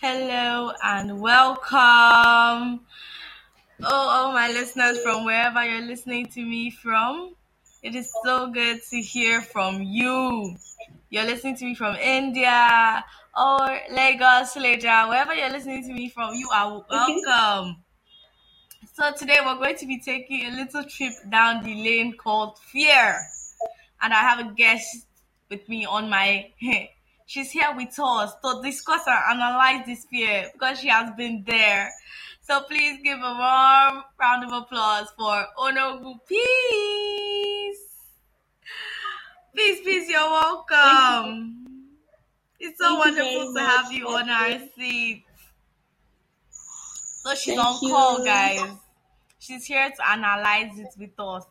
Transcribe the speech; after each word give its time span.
Hello 0.00 0.70
and 0.84 1.20
welcome. 1.20 2.86
Oh, 3.82 3.90
all 3.90 4.32
my 4.32 4.46
listeners 4.46 5.00
from 5.00 5.24
wherever 5.24 5.64
you're 5.64 5.84
listening 5.88 6.26
to 6.26 6.40
me 6.40 6.70
from. 6.70 7.34
It 7.82 7.96
is 7.96 8.08
so 8.24 8.46
good 8.46 8.80
to 8.90 9.00
hear 9.00 9.40
from 9.40 9.82
you. 9.82 10.54
You're 11.10 11.24
listening 11.24 11.56
to 11.56 11.64
me 11.64 11.74
from 11.74 11.96
India 11.96 13.04
or 13.36 13.80
Lagos, 13.90 14.54
Leja, 14.54 15.08
wherever 15.08 15.34
you're 15.34 15.50
listening 15.50 15.82
to 15.88 15.92
me 15.92 16.08
from, 16.10 16.32
you 16.36 16.48
are 16.54 16.84
welcome. 16.90 17.82
So 18.94 19.10
today 19.10 19.38
we're 19.44 19.56
going 19.56 19.78
to 19.78 19.86
be 19.86 19.98
taking 19.98 20.46
a 20.46 20.50
little 20.54 20.84
trip 20.84 21.14
down 21.28 21.64
the 21.64 21.74
lane 21.74 22.14
called 22.16 22.56
fear. 22.60 23.18
And 24.00 24.14
I 24.14 24.20
have 24.20 24.38
a 24.38 24.54
guest 24.54 25.08
with 25.50 25.68
me 25.68 25.86
on 25.86 26.08
my 26.08 26.52
she's 27.28 27.50
here 27.50 27.72
with 27.76 27.96
us 28.00 28.32
to 28.42 28.60
discuss 28.64 29.02
and 29.06 29.40
analyze 29.40 29.86
this 29.86 30.06
fear 30.06 30.48
because 30.52 30.80
she 30.80 30.88
has 30.88 31.14
been 31.16 31.44
there. 31.46 31.90
So 32.40 32.62
please 32.62 33.00
give 33.04 33.18
a 33.18 33.20
warm 33.20 34.02
round 34.18 34.44
of 34.46 34.52
applause 34.52 35.08
for 35.16 35.46
Onogwu 35.58 36.14
Peace. 36.26 37.78
Peace, 39.54 39.80
peace, 39.84 40.08
you're 40.08 40.30
welcome. 40.30 41.54
It's 42.60 42.76
so 42.76 43.00
Thank 43.00 43.16
wonderful 43.16 43.54
to 43.54 43.60
have 43.60 43.92
you 43.92 44.08
on 44.08 44.28
our 44.28 44.58
seat. 44.76 45.22
So 46.50 47.32
she's 47.36 47.54
Thank 47.54 47.60
on 47.60 47.78
call, 47.78 48.18
you. 48.18 48.24
guys. 48.24 48.70
She's 49.38 49.64
here 49.64 49.88
to 49.88 50.10
analyze 50.10 50.76
it 50.76 50.88
with 50.98 51.20
us, 51.20 51.44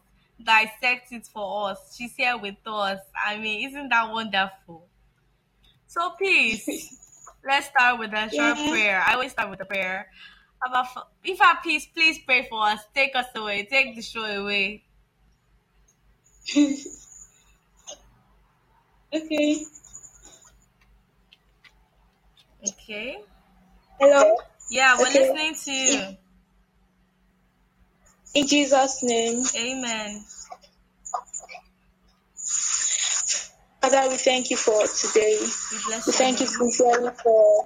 dissect 0.44 1.14
it 1.14 1.26
for 1.28 1.70
us. 1.70 1.96
She's 1.98 2.14
here 2.14 2.38
with 2.38 2.58
us. 2.66 3.00
I 3.26 3.38
mean, 3.38 3.70
isn't 3.70 3.88
that 3.88 4.12
wonderful? 4.12 4.86
So, 5.88 6.12
peace. 6.20 6.90
Let's 7.46 7.68
start 7.68 8.00
with 8.00 8.14
a 8.14 8.30
short 8.30 8.58
Yeah. 8.58 8.70
prayer. 8.70 9.02
I 9.06 9.14
always 9.16 9.32
start 9.34 9.50
with 9.52 9.62
a 9.62 9.66
prayer. 9.66 10.08
About 10.68 10.88
if 11.24 11.42
our 11.42 11.58
peace, 11.64 11.88
please 11.94 12.20
pray 12.26 12.48
for 12.50 12.64
us. 12.66 12.82
Take 12.96 13.16
us 13.16 13.28
away. 13.36 13.68
Take 13.70 13.96
the 13.96 14.02
show 14.04 14.26
away. 14.26 14.86
okay. 19.14 19.66
Okay. 22.68 23.18
Hello. 24.00 24.38
Yeah, 24.70 25.00
we're 25.00 25.10
Okay. 25.10 25.14
listening 25.14 25.56
to 25.66 25.72
you. 25.72 26.18
In 28.36 28.48
Jesus' 28.48 29.04
name, 29.04 29.44
Amen. 29.58 30.26
Father, 33.90 34.10
we 34.10 34.18
thank 34.18 34.50
you 34.50 34.58
for 34.58 34.84
today. 34.86 35.40
We 35.40 35.78
We 35.96 36.12
thank 36.12 36.42
you 36.42 36.48
sincerely 36.48 37.10
for 37.24 37.66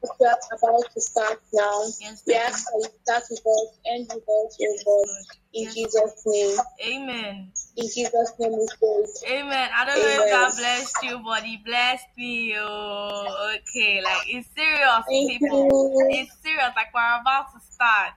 what 0.00 0.16
we 0.18 0.26
are 0.26 0.36
about 0.50 0.82
to 0.92 1.00
start 1.00 1.40
now. 1.52 1.82
Yes, 2.00 2.22
We 2.26 2.34
ask 2.34 2.64
that 2.66 2.78
you 2.82 2.90
start 3.04 3.22
with 3.30 3.38
us, 3.46 3.78
end 3.86 4.06
with 4.12 4.24
us, 4.24 4.58
oh 4.60 4.78
God. 4.84 5.26
In 5.54 5.62
Yes. 5.64 5.74
Jesus' 5.74 6.22
name. 6.26 6.58
Amen. 6.88 7.52
In 7.76 7.84
Jesus' 7.86 8.32
name 8.40 8.50
we 8.58 8.66
pray. 8.80 9.38
Amen. 9.38 9.70
I 9.76 9.84
don't 9.84 10.00
know 10.02 10.24
if 10.24 10.30
God 10.32 10.56
blessed 10.56 10.96
you, 11.04 11.20
but 11.24 11.44
He 11.44 11.56
blessed 11.58 12.06
me. 12.16 12.54
Oh, 12.58 13.54
okay. 13.62 14.02
Like 14.02 14.22
it's 14.26 14.48
serious, 14.56 15.04
Thank 15.08 15.30
people. 15.40 15.68
you. 15.70 16.18
It's 16.18 16.34
serious. 16.42 16.72
Like 16.74 16.92
we're 16.92 17.20
about 17.20 17.46
to 17.54 17.60
start. 17.60 18.10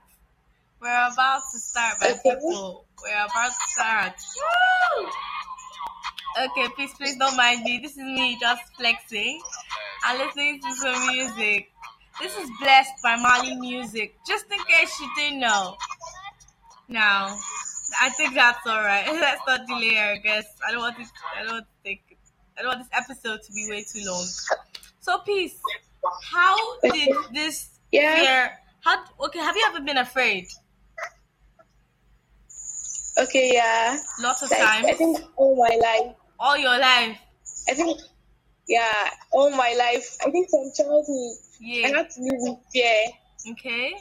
We're 0.80 1.08
about 1.12 1.42
to 1.52 1.58
start, 1.60 1.98
my 2.00 2.08
Okay. 2.08 2.34
people. 2.34 2.84
We're 3.00 3.14
about 3.14 3.52
to 3.52 3.70
start. 3.70 4.14
Woo! 4.98 5.06
Okay, 6.44 6.68
please, 6.76 6.92
please 6.94 7.16
don't 7.18 7.36
mind 7.36 7.62
me. 7.62 7.78
This 7.82 7.92
is 7.92 7.98
me 8.04 8.38
just 8.40 8.62
flexing 8.76 9.40
and 10.06 10.18
listening 10.18 10.60
to 10.62 10.70
some 10.74 11.06
music. 11.08 11.70
This 12.20 12.36
is 12.38 12.50
blessed 12.60 12.92
by 13.02 13.16
Mali 13.16 13.54
Music. 13.56 14.14
Just 14.26 14.46
in 14.50 14.58
case 14.64 14.98
you 15.00 15.08
didn't 15.16 15.40
know. 15.40 15.76
Now, 16.88 17.36
I 18.00 18.08
think 18.10 18.34
that's 18.34 18.66
all 18.66 18.80
right. 18.82 19.06
Let's 19.12 19.42
not 19.46 19.66
delay 19.66 19.98
our 19.98 20.16
guest. 20.18 20.48
I 20.66 20.72
don't 20.72 20.80
want 20.80 20.98
it. 20.98 21.06
I 21.38 21.44
don't 21.44 21.66
take. 21.84 22.16
I 22.58 22.62
don't 22.62 22.68
want 22.76 22.80
this 22.80 22.90
episode 22.92 23.42
to 23.42 23.52
be 23.52 23.66
way 23.70 23.84
too 23.90 24.02
long. 24.10 24.26
So, 25.00 25.18
peace. 25.20 25.58
How 26.32 26.56
did 26.80 27.10
this 27.32 27.68
Yeah. 27.90 28.16
fear? 28.20 28.58
How? 28.84 29.04
Okay. 29.20 29.38
Have 29.38 29.56
you 29.56 29.64
ever 29.68 29.80
been 29.80 29.98
afraid? 29.98 30.46
Okay, 33.18 33.50
yeah. 33.52 33.98
Lots 34.20 34.42
of 34.42 34.50
Like, 34.50 34.60
I 34.60 34.92
think 34.94 35.18
all 35.36 35.56
my 35.56 35.76
life, 35.76 36.16
All 36.38 36.56
your 36.56 36.78
life. 36.78 37.18
I 37.68 37.74
think, 37.74 38.00
yeah, 38.66 39.10
all 39.32 39.50
my 39.50 39.74
life, 39.78 40.16
I 40.24 40.30
think 40.30 40.48
from 40.50 40.70
childhood, 40.76 41.36
Yeah. 41.60 41.86
I 41.88 41.90
had 41.98 42.10
to 42.10 42.20
live 42.20 42.40
with 42.40 42.58
fear. 42.72 43.04
Okay. 43.52 43.94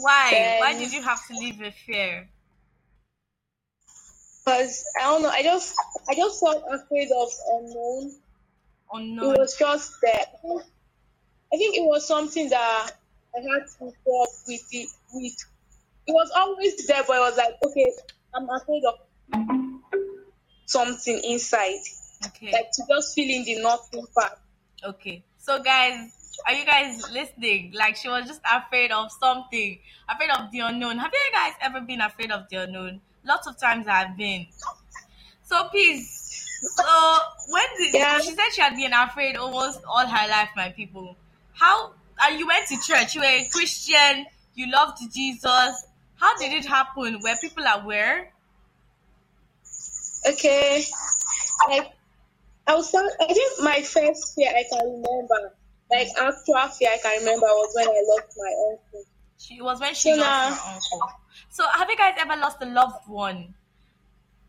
Why? 0.00 0.56
Why 0.60 0.78
did 0.78 0.92
you 0.92 1.02
have 1.02 1.26
to 1.28 1.34
live 1.34 1.58
with 1.58 1.74
fear? 1.86 2.28
Because 4.44 4.84
I 4.98 5.04
don't 5.04 5.22
know, 5.22 5.28
I 5.28 5.42
just 5.42 5.74
I 6.08 6.14
just 6.14 6.40
felt 6.40 6.64
afraid 6.70 7.10
of 7.12 7.28
unknown. 7.52 8.12
Unknown. 8.92 9.34
It 9.34 9.38
was 9.38 9.56
just 9.56 10.00
that. 10.02 10.34
I 10.44 11.56
think 11.56 11.76
it 11.76 11.84
was 11.84 12.06
something 12.08 12.48
that 12.48 12.90
I 13.36 13.40
had 13.40 13.66
to 13.78 13.92
cope 14.04 14.28
with 14.48 14.66
it 14.72 14.88
with. 15.12 15.36
It 16.06 16.12
was 16.12 16.30
always 16.36 16.86
there, 16.86 17.02
but 17.06 17.16
I 17.16 17.20
was 17.20 17.36
like, 17.36 17.54
okay, 17.64 17.92
I'm 18.34 18.48
afraid 18.50 18.82
of 18.84 18.94
something 20.66 21.20
inside. 21.24 21.80
Okay. 22.26 22.52
Like 22.52 22.70
to 22.72 22.82
just 22.88 23.14
feel 23.14 23.30
in 23.30 23.44
the 23.44 23.62
nothing 23.62 24.04
part. 24.16 24.38
Okay. 24.84 25.22
So 25.38 25.62
guys, 25.62 26.10
are 26.46 26.54
you 26.54 26.64
guys 26.64 27.10
listening? 27.12 27.72
Like 27.74 27.96
she 27.96 28.08
was 28.08 28.26
just 28.26 28.40
afraid 28.50 28.90
of 28.90 29.10
something, 29.12 29.78
afraid 30.08 30.30
of 30.30 30.50
the 30.50 30.60
unknown. 30.60 30.98
Have 30.98 31.12
you 31.12 31.32
guys 31.32 31.52
ever 31.60 31.80
been 31.80 32.00
afraid 32.00 32.30
of 32.32 32.48
the 32.48 32.56
unknown? 32.62 33.00
Lots 33.24 33.46
of 33.46 33.58
times 33.58 33.86
I've 33.88 34.16
been. 34.16 34.46
So 35.44 35.68
peace. 35.68 36.18
So 36.76 37.18
when 37.50 37.64
did 37.78 37.94
Yeah. 37.94 38.18
she 38.20 38.32
said 38.32 38.48
she 38.52 38.60
had 38.60 38.74
been 38.76 38.92
afraid 38.92 39.36
almost 39.36 39.80
all 39.84 40.06
her 40.06 40.28
life, 40.28 40.50
my 40.56 40.70
people. 40.70 41.16
How 41.54 41.92
and 42.22 42.38
you 42.38 42.46
went 42.46 42.68
to 42.68 42.78
church, 42.80 43.14
you 43.14 43.20
were 43.20 43.26
a 43.26 43.48
Christian, 43.52 44.26
you 44.54 44.70
loved 44.70 44.98
Jesus. 45.12 45.86
How 46.22 46.38
did 46.38 46.52
it 46.52 46.64
happen? 46.64 47.18
Were 47.20 47.34
people 47.40 47.66
are 47.66 47.82
aware? 47.82 48.32
Okay. 50.28 50.84
Like 51.68 51.90
I 52.68 52.74
was 52.76 52.88
start, 52.88 53.10
I 53.20 53.26
think 53.26 53.52
my 53.60 53.82
first 53.82 54.36
fear 54.36 54.48
I 54.50 54.62
can 54.70 54.86
remember, 54.86 55.52
like 55.90 56.06
actual 56.16 56.68
fear 56.78 56.90
I 56.92 56.98
can 57.02 57.18
remember 57.18 57.46
was 57.46 57.72
when 57.74 57.88
I 57.88 58.02
lost 58.06 58.36
my 58.38 58.52
uncle. 58.70 59.04
She 59.36 59.60
was 59.60 59.80
when 59.80 59.94
she 59.94 60.12
So 60.14 60.20
lost 60.20 60.20
now- 60.20 60.54
her 60.54 60.74
uncle. 60.74 61.10
So 61.50 61.64
have 61.68 61.90
you 61.90 61.96
guys 61.96 62.14
ever 62.20 62.36
lost 62.36 62.58
a 62.62 62.66
loved 62.66 63.08
one? 63.08 63.54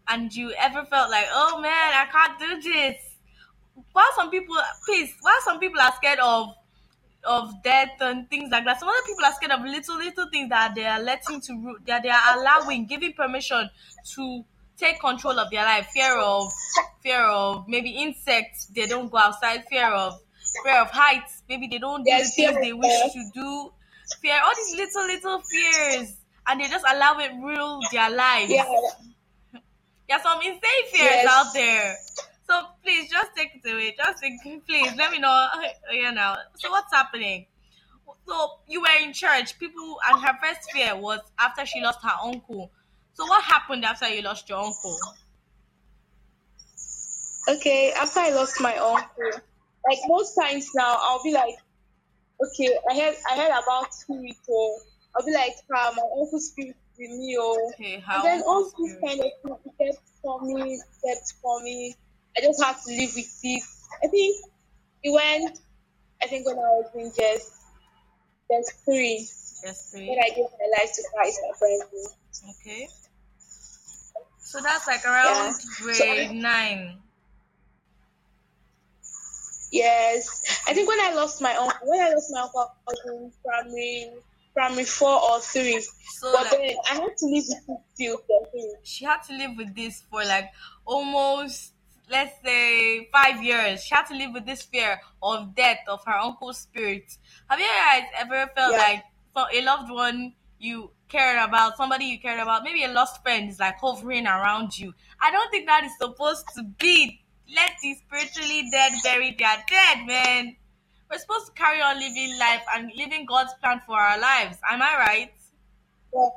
And 0.08 0.32
you 0.36 0.54
ever 0.60 0.86
felt 0.86 1.10
like, 1.10 1.26
oh 1.32 1.60
man, 1.60 1.72
I 1.72 2.06
can't 2.12 2.38
do 2.40 2.62
this? 2.72 2.98
While 3.94 4.06
some 4.16 4.30
people 4.30 4.56
please, 4.86 5.12
while 5.22 5.42
some 5.44 5.60
people 5.60 5.82
are 5.82 5.94
scared 5.96 6.20
of 6.20 6.54
of 7.26 7.64
death 7.64 7.92
and 8.02 8.30
things 8.30 8.52
like 8.52 8.66
that, 8.66 8.80
some 8.80 8.90
other 8.90 9.02
people 9.06 9.26
are 9.26 9.34
scared 9.34 9.52
of 9.52 9.62
little 9.62 9.98
little 9.98 10.28
things 10.30 10.50
that 10.50 10.76
they 10.76 10.86
are 10.86 11.00
letting 11.02 11.42
to 11.42 11.78
that 11.86 12.04
they 12.04 12.10
are 12.10 12.38
allowing, 12.38 12.86
giving 12.86 13.14
permission 13.14 13.70
to 14.16 14.44
take 14.78 15.00
control 15.00 15.40
of 15.40 15.50
their 15.52 15.64
life. 15.64 15.88
Fear 15.94 16.18
of 16.20 16.52
fear 17.02 17.24
of 17.26 17.68
maybe 17.68 17.92
insects, 17.92 18.68
they 18.68 18.88
don't 18.88 19.12
go 19.12 19.18
outside, 19.18 19.64
fear 19.70 19.88
of 19.92 20.20
fear 20.64 20.82
of 20.82 20.90
heights, 20.92 21.44
maybe 21.50 21.68
they 21.68 21.78
don't 21.80 22.08
do 22.08 22.16
the 22.18 22.18
Yes, 22.20 22.36
fear 22.36 22.52
things 22.52 22.60
they 22.62 22.74
wish 22.74 23.14
to 23.14 23.24
do. 23.34 23.72
Fear 24.22 24.40
all 24.44 24.54
these 24.56 24.76
little 24.76 25.06
little 25.06 25.42
fears 25.42 26.18
and 26.48 26.60
they 26.62 26.68
just 26.68 26.86
allow 26.90 27.18
it 27.20 27.32
rule 27.42 27.82
their 27.92 28.10
lives. 28.10 28.52
Yeah. 28.52 28.66
There's 30.10 30.22
some 30.24 30.40
insane 30.42 30.60
fears 30.92 31.24
Yes. 31.24 31.28
out 31.28 31.54
there. 31.54 31.96
So 32.48 32.62
please 32.84 33.10
just 33.10 33.32
take 33.36 33.52
it 33.56 33.70
away. 33.72 33.96
Just 33.98 34.22
take- 34.22 34.42
please 34.68 34.94
let 34.98 35.12
me 35.12 35.20
know. 35.20 35.48
You 35.92 36.12
know. 36.12 36.36
So 36.56 36.70
what's 36.72 36.94
happening? 36.94 37.48
So 38.28 38.60
you 38.68 38.82
were 38.82 38.98
in 39.02 39.14
church. 39.14 39.58
People 39.60 40.00
and 40.10 40.22
her 40.22 40.38
first 40.42 40.72
fear 40.72 40.96
was 40.96 41.20
after 41.40 41.66
she 41.66 41.82
lost 41.82 42.00
her 42.04 42.18
uncle. 42.24 42.72
So 43.14 43.26
what 43.26 43.44
happened 43.44 43.86
after 43.86 44.08
you 44.10 44.22
lost 44.22 44.50
your 44.50 44.60
uncle? 44.60 44.98
Okay, 47.48 47.92
after 47.92 48.20
I 48.22 48.30
lost 48.30 48.62
my 48.62 48.76
uncle, 48.78 49.42
like 49.88 50.00
most 50.08 50.34
times 50.36 50.70
now, 50.76 50.96
I'll 51.00 51.22
be 51.24 51.34
like, 51.34 51.56
okay, 52.42 52.78
I 52.90 52.96
heard 53.00 53.16
I 53.30 53.36
heard 53.38 53.52
about 53.52 53.94
spirit, 53.94 54.38
or 54.48 54.78
I'll 55.16 55.26
be 55.26 55.34
like, 55.34 55.54
ah, 55.76 55.92
my 55.96 56.04
uncle 56.22 56.40
spirit 56.40 56.70
is 56.70 57.00
with 57.00 57.10
me, 57.20 57.36
oh. 57.40 57.72
Okay, 57.74 57.96
And 57.96 58.04
how? 58.04 58.24
then 58.24 58.42
all 58.48 58.72
these 58.78 58.96
kind 59.06 59.20
of 59.20 59.32
things 59.44 59.78
kept 59.78 60.02
coming, 60.26 60.82
kept 61.06 61.34
coming. 61.44 61.94
I 62.38 62.42
just 62.42 62.62
had 62.64 62.76
to 62.86 62.92
live 62.92 63.12
with 63.16 63.40
it. 63.44 63.64
I 64.04 64.08
think 64.08 64.36
it 65.04 65.12
went. 65.12 65.60
I 66.22 66.28
think 66.28 66.46
when 66.48 66.58
I 66.58 66.62
was 66.80 66.90
in 66.96 67.12
just 67.16 67.52
just 68.52 68.74
three, 68.86 69.20
Just 69.64 69.92
three. 69.92 70.10
when. 70.10 70.20
I 70.20 70.30
gave 70.30 70.46
my 70.46 70.80
life 70.80 70.92
to 70.94 71.04
Christ 71.14 71.40
apparently. 71.54 72.04
Okay. 72.62 72.88
So 74.40 74.62
that's 74.62 74.88
like 74.88 75.06
around 75.06 75.56
Yeah. 75.56 75.82
grade 75.82 76.32
nine. 76.32 77.00
Yes, 79.72 80.30
I 80.68 80.74
think 80.76 80.88
when 80.88 81.00
I 81.02 81.14
lost 81.16 81.42
my 81.42 81.56
uncle, 81.56 81.88
when 81.88 82.00
I 82.00 82.10
lost 82.14 82.32
my 82.32 82.42
uncle, 82.42 82.62
I 82.62 82.92
was 82.92 83.00
in 83.08 83.32
primary, 83.44 84.12
primary 84.54 84.86
four 84.86 85.20
or 85.20 85.40
three. 85.40 85.82
So 86.20 86.32
But 86.32 86.44
like 86.44 86.52
then 86.52 86.76
I 86.92 86.94
had 86.94 87.18
to 87.18 87.26
live 87.26 87.44
with 87.48 87.70
it 87.70 87.82
till 87.98 88.18
thirteen. 88.18 88.74
she 88.84 89.04
had 89.06 89.24
to 89.24 89.34
live 89.36 89.58
with 89.58 89.76
this 89.76 90.04
for 90.12 90.24
like 90.26 90.52
almost 90.86 91.73
let's 92.14 92.36
say 92.46 93.10
five 93.12 93.44
years. 93.44 93.84
She 93.84 93.94
had 93.94 94.06
to 94.06 94.14
live 94.16 94.32
with 94.34 94.46
this 94.46 94.62
fear 94.62 95.02
of 95.22 95.56
death 95.56 95.80
of 95.88 96.02
her 96.06 96.14
uncle's 96.14 96.60
spirit. 96.60 97.18
Have 97.50 97.60
you 97.60 97.68
guys 97.68 98.04
ever 98.18 98.50
felt 98.56 98.74
Yeah. 98.74 98.78
like 98.88 99.04
a 99.54 99.62
loved 99.66 99.92
one 99.92 100.34
you 100.60 100.92
cared 101.10 101.40
about, 101.48 101.76
somebody 101.76 102.06
you 102.06 102.20
cared 102.20 102.40
about, 102.40 102.64
maybe 102.64 102.84
a 102.84 102.88
lost 102.88 103.22
friend 103.24 103.50
is 103.50 103.60
like 103.60 103.78
hovering 103.80 104.28
around 104.28 104.78
you? 104.78 104.94
I 105.20 105.32
don't 105.32 105.50
think 105.52 105.66
that 105.68 105.84
is 105.84 105.92
supposed 106.00 106.46
to 106.56 106.64
be. 106.64 107.20
Let 107.54 107.72
the 107.82 107.96
spiritually 107.96 108.70
dead 108.72 108.94
bury 109.04 109.36
their 109.38 109.58
dead, 109.68 110.08
man. 110.08 110.56
We're 111.12 111.20
supposed 111.20 111.48
to 111.48 111.52
carry 111.54 111.82
on 111.82 112.00
living 112.00 112.38
life 112.40 112.64
and 112.74 112.92
living 112.96 113.26
God's 113.26 113.54
plan 113.62 113.82
for 113.86 114.00
our 114.00 114.18
lives. 114.20 114.58
Am 114.72 114.82
I 114.82 114.96
right? 114.98 115.34
Yeah. 116.14 116.30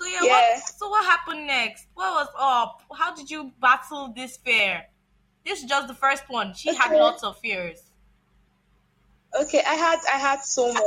So 0.00 0.06
yeah, 0.06 0.20
Yeah. 0.22 0.54
What, 0.54 0.62
so 0.78 0.88
what 0.88 1.04
happened 1.04 1.46
next? 1.46 1.86
What 1.94 2.10
was 2.14 2.28
up? 2.38 2.82
How 2.96 3.14
did 3.14 3.30
you 3.30 3.52
battle 3.60 4.12
this 4.16 4.38
fear? 4.38 4.86
This 5.44 5.62
is 5.62 5.68
just 5.68 5.88
the 5.88 5.94
first 5.94 6.24
one. 6.28 6.54
She 6.54 6.74
had 6.74 6.96
lots 6.96 7.22
of 7.22 7.38
fears. 7.38 7.82
Okay, 9.42 9.62
I 9.66 9.74
had 9.74 9.98
I 10.12 10.18
had 10.18 10.42
so 10.42 10.66
many. 10.72 10.80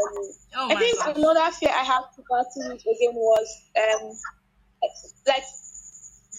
Oh 0.56 0.70
I 0.70 0.76
think 0.76 0.98
gosh. 1.00 1.16
another 1.16 1.52
fear 1.52 1.70
I 1.70 1.84
had 1.84 2.02
to 2.16 2.22
battle 2.30 2.74
with 2.74 2.82
again 2.82 3.14
was 3.16 3.70
um 3.78 4.12
like 5.28 5.44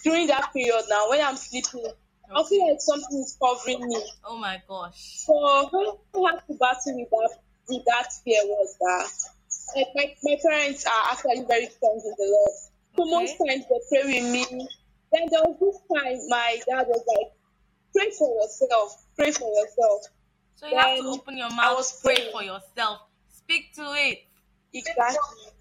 during 0.03 0.27
that 0.27 0.53
period 0.53 0.85
now 0.91 1.09
when 1.09 1.25
I'm 1.25 1.37
sleeping, 1.37 1.87
I 2.35 2.43
feel 2.43 2.69
like 2.69 2.81
something 2.81 3.21
is 3.21 3.39
covering 3.41 3.89
me. 3.89 4.03
Oh 4.25 4.37
my 4.37 4.61
gosh. 4.69 5.25
So 5.25 5.33
when 5.73 6.27
I 6.27 6.33
had 6.33 6.47
to 6.47 6.55
battle 6.55 6.95
with 6.99 7.09
that 7.11 7.31
with 7.69 7.85
that 7.87 8.13
fear 8.23 8.43
was 8.45 8.77
that 8.81 9.34
my, 9.77 10.15
my 10.23 10.37
parents 10.43 10.87
are 10.87 11.03
actually 11.13 11.45
very 11.47 11.67
strong 11.67 12.01
in 12.05 12.15
the 12.19 12.27
Lord. 12.31 12.53
So 12.97 13.03
Okay. 13.03 13.11
most 13.11 13.33
times 13.39 13.65
they 13.69 13.81
pray 13.91 14.05
with 14.23 14.33
me. 14.33 14.69
Then 15.13 15.29
there 15.31 15.41
was 15.43 15.57
this 15.61 15.79
time 15.99 16.19
my 16.29 16.61
dad 16.69 16.87
was 16.89 17.05
like, 17.07 17.33
Pray 17.97 18.11
for 18.19 18.29
yourself, 18.43 19.05
pray 19.17 19.31
for 19.31 19.49
yourself. 19.49 20.03
So 20.57 20.67
you 20.69 20.77
have 20.77 20.99
to 20.99 21.05
open 21.07 21.39
your 21.39 21.51
mouth. 21.51 21.61
I 21.61 21.75
was 21.75 22.01
pray 22.03 22.17
praying. 22.17 22.33
for 22.33 22.43
yourself, 22.43 22.99
speak 23.29 23.73
to 23.77 23.83
it. 23.95 24.19
Exactly. 24.73 25.53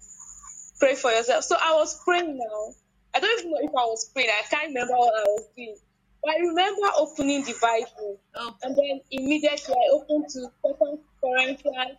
Pray 0.80 0.94
for 0.96 1.12
yourself. 1.12 1.44
So 1.44 1.56
I 1.62 1.74
was 1.74 2.00
praying 2.04 2.36
now. 2.36 2.74
I 3.14 3.20
don't 3.20 3.38
even 3.38 3.52
know 3.52 3.58
if 3.62 3.70
I 3.70 3.84
was 3.84 4.10
praying. 4.12 4.30
I 4.30 4.42
can't 4.48 4.68
remember 4.68 4.94
what 4.94 5.14
I 5.14 5.22
was 5.28 5.46
doing. 5.56 5.76
But 6.24 6.34
I 6.34 6.38
remember 6.40 6.86
opening 6.98 7.44
the 7.44 7.54
Bible. 7.62 8.18
Oh, 8.34 8.56
And 8.64 8.74
then 8.74 9.00
immediately 9.12 9.74
I 9.74 9.92
opened 9.92 10.24
to 10.30 10.48
Second 10.66 10.98
Corinthians 11.22 11.98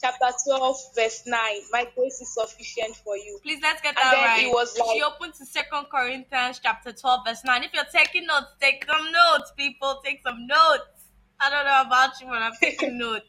chapter 0.00 0.26
12, 0.46 0.76
verse 0.94 1.22
9. 1.26 1.36
My 1.72 1.86
grace 1.94 2.20
is 2.20 2.32
sufficient 2.34 2.96
for 2.96 3.16
you. 3.16 3.38
please 3.42 3.60
let's 3.62 3.80
get 3.82 3.96
And 3.96 3.96
that 3.98 4.10
then 4.12 4.24
right. 4.24 4.46
it 4.46 4.52
was 4.52 4.74
she 4.94 5.02
opened 5.02 5.34
to 5.34 5.46
Second 5.46 5.86
Corinthians 5.90 6.60
chapter 6.62 6.92
twelve, 6.92 7.20
verse 7.26 7.42
nine. 7.44 7.62
If 7.64 7.72
you're 7.74 7.84
taking 7.92 8.26
notes, 8.26 8.46
take 8.60 8.84
some 8.86 9.12
notes, 9.12 9.52
people. 9.56 10.00
Take 10.04 10.20
some 10.26 10.46
notes. 10.46 10.88
I 11.38 11.50
don't 11.50 11.64
know 11.64 11.82
about 11.86 12.20
you, 12.20 12.26
but 12.28 12.42
I'm 12.42 12.52
taking 12.60 12.98
notes. 13.04 13.26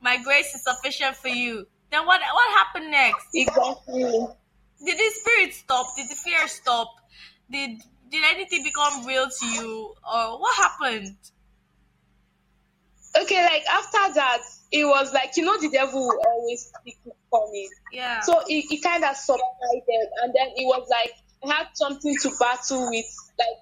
My 0.00 0.22
grace 0.22 0.54
is 0.54 0.62
sufficient 0.64 1.16
for 1.16 1.28
you. 1.28 1.66
Then 1.90 2.06
what? 2.06 2.20
What 2.20 2.58
happened 2.58 2.90
next? 2.90 3.26
Exactly. 3.34 4.26
Did 4.84 4.96
the 4.98 5.10
spirit 5.20 5.54
stop? 5.54 5.86
Did 5.96 6.08
the 6.08 6.14
fear 6.14 6.46
stop? 6.48 6.88
Did 7.50 7.80
did 8.10 8.24
anything 8.30 8.62
become 8.64 9.06
real 9.06 9.26
to 9.28 9.46
you, 9.46 9.94
or 10.10 10.40
what 10.40 10.56
happened? 10.56 11.16
Okay, 13.20 13.42
like 13.42 13.64
after 13.70 14.14
that, 14.14 14.42
it 14.70 14.84
was 14.84 15.12
like, 15.12 15.36
you 15.36 15.44
know, 15.44 15.58
the 15.60 15.70
devil 15.70 16.06
will 16.06 16.20
always 16.26 16.70
speak 16.78 16.98
for 17.30 17.50
me. 17.50 17.68
Yeah. 17.92 18.20
So 18.20 18.40
it, 18.48 18.64
it 18.70 18.82
kind 18.82 19.04
of 19.04 19.16
subsided, 19.16 20.08
and 20.22 20.34
then 20.34 20.48
it 20.56 20.66
was 20.66 20.86
like 20.90 21.12
I 21.44 21.56
had 21.56 21.68
something 21.74 22.16
to 22.22 22.30
battle 22.38 22.88
with, 22.90 23.06
like 23.38 23.58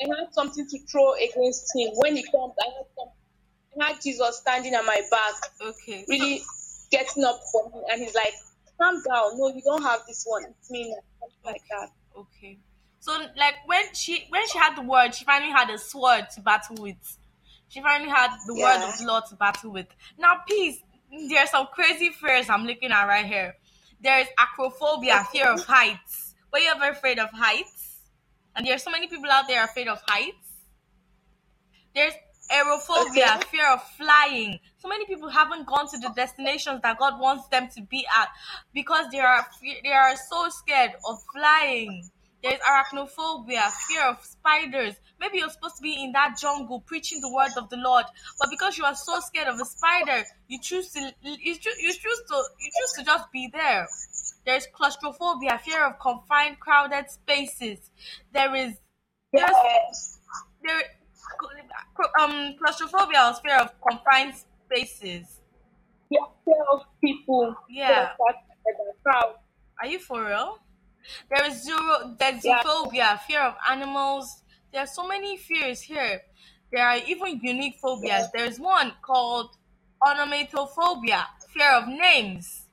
I 0.00 0.20
had 0.20 0.32
something 0.32 0.66
to 0.66 0.78
throw 0.90 1.14
against 1.14 1.70
him. 1.74 1.90
When 1.96 2.16
he 2.16 2.22
comes, 2.22 2.54
I 2.60 2.66
had 2.66 2.86
some, 2.96 3.08
I 3.80 3.92
had 3.92 4.02
Jesus 4.02 4.38
standing 4.38 4.74
at 4.74 4.84
my 4.84 5.00
back, 5.10 5.34
okay. 5.60 6.04
really 6.08 6.42
getting 6.90 7.24
up 7.24 7.40
for 7.52 7.68
me, 7.70 7.82
and 7.90 8.02
he's 8.02 8.14
like, 8.14 8.32
"Calm 8.78 9.02
down, 9.02 9.38
no, 9.38 9.48
you 9.48 9.62
don't 9.62 9.82
have 9.82 10.00
this 10.06 10.24
one, 10.26 10.44
it's 10.44 10.70
me 10.70 10.94
something 11.20 11.38
like 11.44 11.62
that. 11.70 11.90
Okay. 12.16 12.58
So 13.00 13.12
like 13.36 13.54
when 13.66 13.94
she 13.94 14.26
when 14.30 14.46
she 14.48 14.58
had 14.58 14.76
the 14.76 14.82
word, 14.82 15.14
she 15.14 15.24
finally 15.24 15.52
had 15.52 15.70
a 15.70 15.78
sword 15.78 16.28
to 16.34 16.40
battle 16.40 16.76
with. 16.80 17.18
She 17.68 17.82
finally 17.82 18.10
had 18.10 18.30
the 18.46 18.54
word 18.54 18.80
Yeah. 18.80 18.88
of 18.88 18.98
the 18.98 19.06
Lord 19.06 19.24
to 19.30 19.36
battle 19.36 19.72
with. 19.72 19.88
Now, 20.18 20.42
peace. 20.48 20.80
There 21.28 21.40
are 21.40 21.46
some 21.46 21.66
crazy 21.68 22.10
fears 22.10 22.50
I'm 22.50 22.64
looking 22.64 22.90
at 22.90 23.06
right 23.06 23.24
here. 23.26 23.56
There 24.00 24.20
is 24.20 24.28
acrophobia, 24.38 25.24
fear 25.28 25.48
of 25.52 25.64
heights. 25.64 26.34
Were 26.52 26.58
you 26.58 26.70
ever 26.70 26.90
afraid 26.90 27.18
of 27.18 27.30
heights? 27.30 28.00
And 28.54 28.66
there 28.66 28.74
are 28.74 28.78
so 28.78 28.90
many 28.90 29.08
people 29.08 29.30
out 29.30 29.46
there 29.48 29.64
afraid 29.64 29.88
of 29.88 30.00
heights. 30.08 30.48
There's 31.94 32.14
aerophobia, 32.50 33.36
Okay. 33.36 33.48
fear 33.50 33.68
of 33.72 33.82
flying. 33.96 34.60
So 34.78 34.88
many 34.88 35.06
people 35.06 35.28
haven't 35.28 35.66
gone 35.66 35.88
to 35.88 35.98
the 35.98 36.10
destinations 36.10 36.80
that 36.82 36.98
God 36.98 37.18
wants 37.20 37.48
them 37.48 37.68
to 37.74 37.82
be 37.82 38.06
at 38.20 38.28
because 38.74 39.06
they 39.12 39.20
are 39.20 39.46
they 39.82 39.92
are 39.92 40.16
so 40.16 40.48
scared 40.50 40.92
of 41.08 41.18
flying. 41.32 42.10
There's 42.46 42.60
arachnophobia, 42.60 43.72
fear 43.88 44.04
of 44.08 44.24
spiders. 44.24 44.94
Maybe 45.18 45.38
you're 45.38 45.50
supposed 45.50 45.76
to 45.78 45.82
be 45.82 46.04
in 46.04 46.12
that 46.12 46.36
jungle 46.40 46.80
preaching 46.80 47.20
the 47.20 47.32
word 47.32 47.50
of 47.56 47.68
the 47.70 47.76
Lord, 47.76 48.04
but 48.38 48.50
because 48.50 48.78
you 48.78 48.84
are 48.84 48.94
so 48.94 49.18
scared 49.18 49.48
of 49.48 49.58
a 49.58 49.64
spider, 49.64 50.22
you 50.46 50.60
choose 50.60 50.90
to 50.92 51.12
you 51.22 51.56
choose, 51.56 51.76
you 51.80 51.92
choose 51.92 52.22
to 52.28 52.34
you 52.60 52.70
choose 52.78 52.92
to 52.98 53.04
just 53.04 53.32
be 53.32 53.50
there. 53.52 53.88
There's 54.44 54.68
claustrophobia, 54.72 55.58
fear 55.64 55.86
of 55.86 55.98
confined, 55.98 56.60
crowded 56.60 57.10
spaces. 57.10 57.90
There 58.32 58.54
is 58.54 58.74
Yes. 59.32 60.20
there 60.62 60.82
um 62.20 62.54
claustrophobia 62.62 63.30
is 63.30 63.40
fear 63.40 63.58
of 63.58 63.70
confined 63.80 64.34
spaces. 64.66 65.40
Yeah, 66.10 66.20
fear 66.44 66.62
of 66.72 66.82
people. 67.02 67.56
Yeah. 67.68 68.10
fear 68.16 68.88
of 68.88 69.02
crowd. 69.02 69.34
Are 69.82 69.88
you 69.88 69.98
for 69.98 70.24
real? 70.24 70.60
There 71.30 71.44
is 71.46 71.62
zero 71.64 72.14
there's 72.18 72.44
Yeah. 72.44 72.62
xenophobia, 72.62 73.20
fear 73.22 73.40
of 73.42 73.54
animals. 73.68 74.42
There 74.72 74.82
are 74.82 74.86
so 74.86 75.06
many 75.06 75.36
fears 75.36 75.80
here. 75.80 76.22
There 76.72 76.84
are 76.86 76.96
even 76.98 77.40
unique 77.42 77.78
phobias. 77.80 78.30
There's 78.32 78.58
one 78.58 78.92
called 79.02 79.56
onomatophobia, 80.02 81.24
fear 81.52 81.70
of 81.72 81.88
names. 81.88 82.66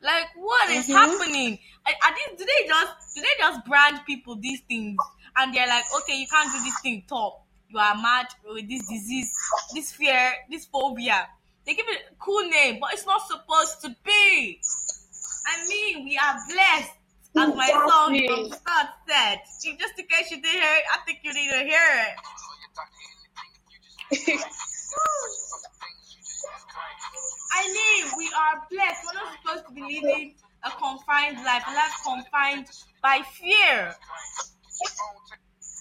Like 0.00 0.28
what 0.36 0.70
is 0.70 0.86
Mhm. 0.86 0.94
happening? 0.94 1.58
I, 1.86 1.94
I 2.04 2.12
think 2.12 2.38
do 2.38 2.44
they 2.44 2.66
just 2.68 2.92
do 3.14 3.20
they 3.22 3.36
just 3.38 3.64
brand 3.66 4.00
people 4.06 4.36
these 4.36 4.60
things 4.62 4.96
and 5.36 5.54
they're 5.54 5.66
like, 5.66 5.84
okay, 5.96 6.16
you 6.16 6.26
can't 6.28 6.52
do 6.52 6.62
this 6.64 6.80
thing 6.82 7.04
top. 7.08 7.44
You 7.68 7.78
are 7.78 7.94
mad 7.96 8.26
with 8.44 8.68
this 8.68 8.86
disease, 8.88 9.30
this 9.74 9.92
fear, 9.92 10.32
this 10.50 10.66
phobia. 10.66 11.28
They 11.66 11.74
give 11.74 11.86
it 11.88 12.00
a 12.12 12.14
cool 12.14 12.48
name, 12.48 12.78
but 12.80 12.94
it's 12.94 13.04
not 13.06 13.26
supposed 13.26 13.80
to 13.82 13.94
be. 14.04 14.60
I 15.46 15.66
mean, 15.68 16.04
we 16.04 16.16
are 16.16 16.36
blessed, 16.50 16.92
as 17.38 17.54
my 17.54 17.68
song 17.68 18.14
Exactly. 18.14 18.28
from 18.28 18.48
the 18.50 18.56
start 18.56 18.88
said. 19.08 19.38
Just 19.78 19.98
in 19.98 20.06
case 20.06 20.30
you 20.30 20.40
didn't 20.42 20.60
hear 20.60 20.74
it, 20.74 20.84
I 20.92 20.98
think 21.06 21.18
you 21.22 21.32
need 21.34 21.50
to 21.50 21.58
hear 21.58 21.86
it. 22.06 22.14
I 27.52 27.66
mean, 27.66 28.12
we 28.16 28.30
are 28.36 28.62
blessed. 28.70 29.00
We're 29.06 29.20
not 29.20 29.32
supposed 29.42 29.66
to 29.68 29.72
be 29.74 29.82
living 29.82 30.34
a 30.64 30.70
confined 30.70 31.38
life, 31.44 31.64
a 31.66 31.74
life 31.74 31.92
confined 32.04 32.66
by 33.02 33.20
fear. 33.40 33.94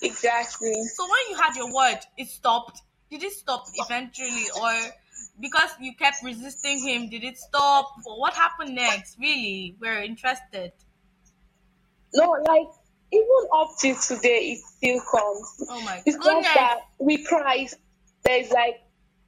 exactly. 0.01 0.73
So 0.95 1.03
when 1.03 1.23
you 1.29 1.35
had 1.37 1.55
your 1.55 1.73
word, 1.73 1.99
it 2.17 2.27
stopped. 2.27 2.81
Did 3.09 3.23
it 3.23 3.31
stop 3.33 3.65
eventually, 3.75 4.45
or 4.61 4.73
because 5.39 5.69
you 5.79 5.93
kept 5.95 6.23
resisting 6.23 6.79
him, 6.79 7.09
did 7.09 7.23
it 7.23 7.37
stop? 7.37 7.89
Or 8.05 8.19
what 8.19 8.33
happened 8.33 8.75
next? 8.75 9.17
Really, 9.19 9.75
we're 9.79 10.03
interested. 10.03 10.73
No, 12.13 12.31
like 12.47 12.67
even 13.11 13.47
up 13.55 13.69
till 13.79 13.95
today, 13.95 14.53
it 14.53 14.59
still 14.59 15.01
comes. 15.01 15.55
Oh 15.69 15.81
my 15.85 16.01
It's 16.05 16.17
goodness! 16.17 16.45
just 16.45 16.55
that 16.55 16.79
we 16.99 17.23
cry. 17.23 17.67
there's 18.23 18.51
like 18.51 18.75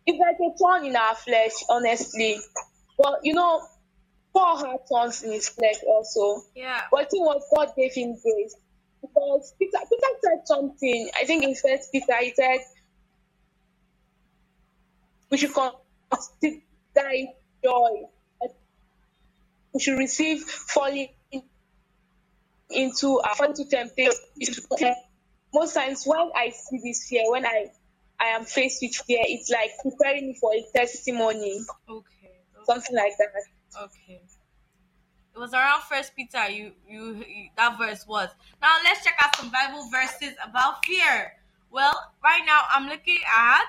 it's 0.05 0.19
like 0.19 0.35
a 0.41 0.57
thorn 0.57 0.85
in 0.85 0.95
our 0.95 1.15
flesh, 1.15 1.51
honestly. 1.69 2.37
But 2.97 3.19
you 3.23 3.33
know, 3.33 3.61
Paul 4.33 4.57
had 4.57 4.77
thorns 4.87 5.23
in 5.23 5.31
his 5.31 5.49
flesh 5.49 5.75
also. 5.87 6.41
Yeah. 6.55 6.81
But 6.91 7.09
thing 7.11 7.21
was, 7.21 7.43
God 7.55 7.73
gave 7.77 7.93
him 7.93 8.15
grace 8.21 8.55
because 9.01 9.53
Peter, 9.59 9.77
Peter 9.89 10.07
said 10.23 10.39
something. 10.45 11.09
I 11.19 11.25
think 11.25 11.43
in 11.43 11.55
First 11.55 11.91
Peter, 11.91 12.15
he 12.21 12.33
said 12.35 12.59
we 15.29 15.37
should 15.37 15.53
consider 15.53 17.27
joy. 17.63 17.89
We 19.73 19.79
should 19.79 19.97
receive 19.99 20.41
falling 20.41 21.09
into 22.69 23.19
uh, 23.19 23.33
falling 23.35 23.51
into 23.57 23.65
temptation. 23.69 24.95
Most 25.53 25.73
times, 25.73 26.03
when 26.05 26.29
I 26.35 26.49
see 26.49 26.79
this 26.83 27.07
fear, 27.09 27.23
when 27.31 27.45
I 27.45 27.67
I 28.19 28.25
am 28.27 28.43
faced 28.45 28.81
with 28.81 28.95
fear, 28.95 29.21
it's 29.23 29.49
like 29.49 29.71
preparing 29.81 30.27
me 30.27 30.37
for 30.39 30.51
a 30.53 30.63
testimony, 30.75 31.61
Okay. 31.87 31.97
okay. 31.97 32.65
something 32.65 32.95
like 32.95 33.13
that. 33.17 33.83
Okay. 33.83 34.21
It 35.33 35.39
was 35.39 35.53
around 35.53 35.81
First 35.83 36.15
Peter. 36.15 36.49
You, 36.49 36.73
you, 36.87 37.15
you, 37.15 37.49
that 37.55 37.77
verse 37.77 38.05
was. 38.05 38.29
Now 38.61 38.75
let's 38.83 39.03
check 39.03 39.15
out 39.23 39.35
some 39.37 39.49
Bible 39.49 39.87
verses 39.89 40.33
about 40.45 40.85
fear. 40.85 41.31
Well, 41.71 41.93
right 42.23 42.41
now 42.45 42.61
I'm 42.73 42.89
looking 42.89 43.19
at 43.35 43.65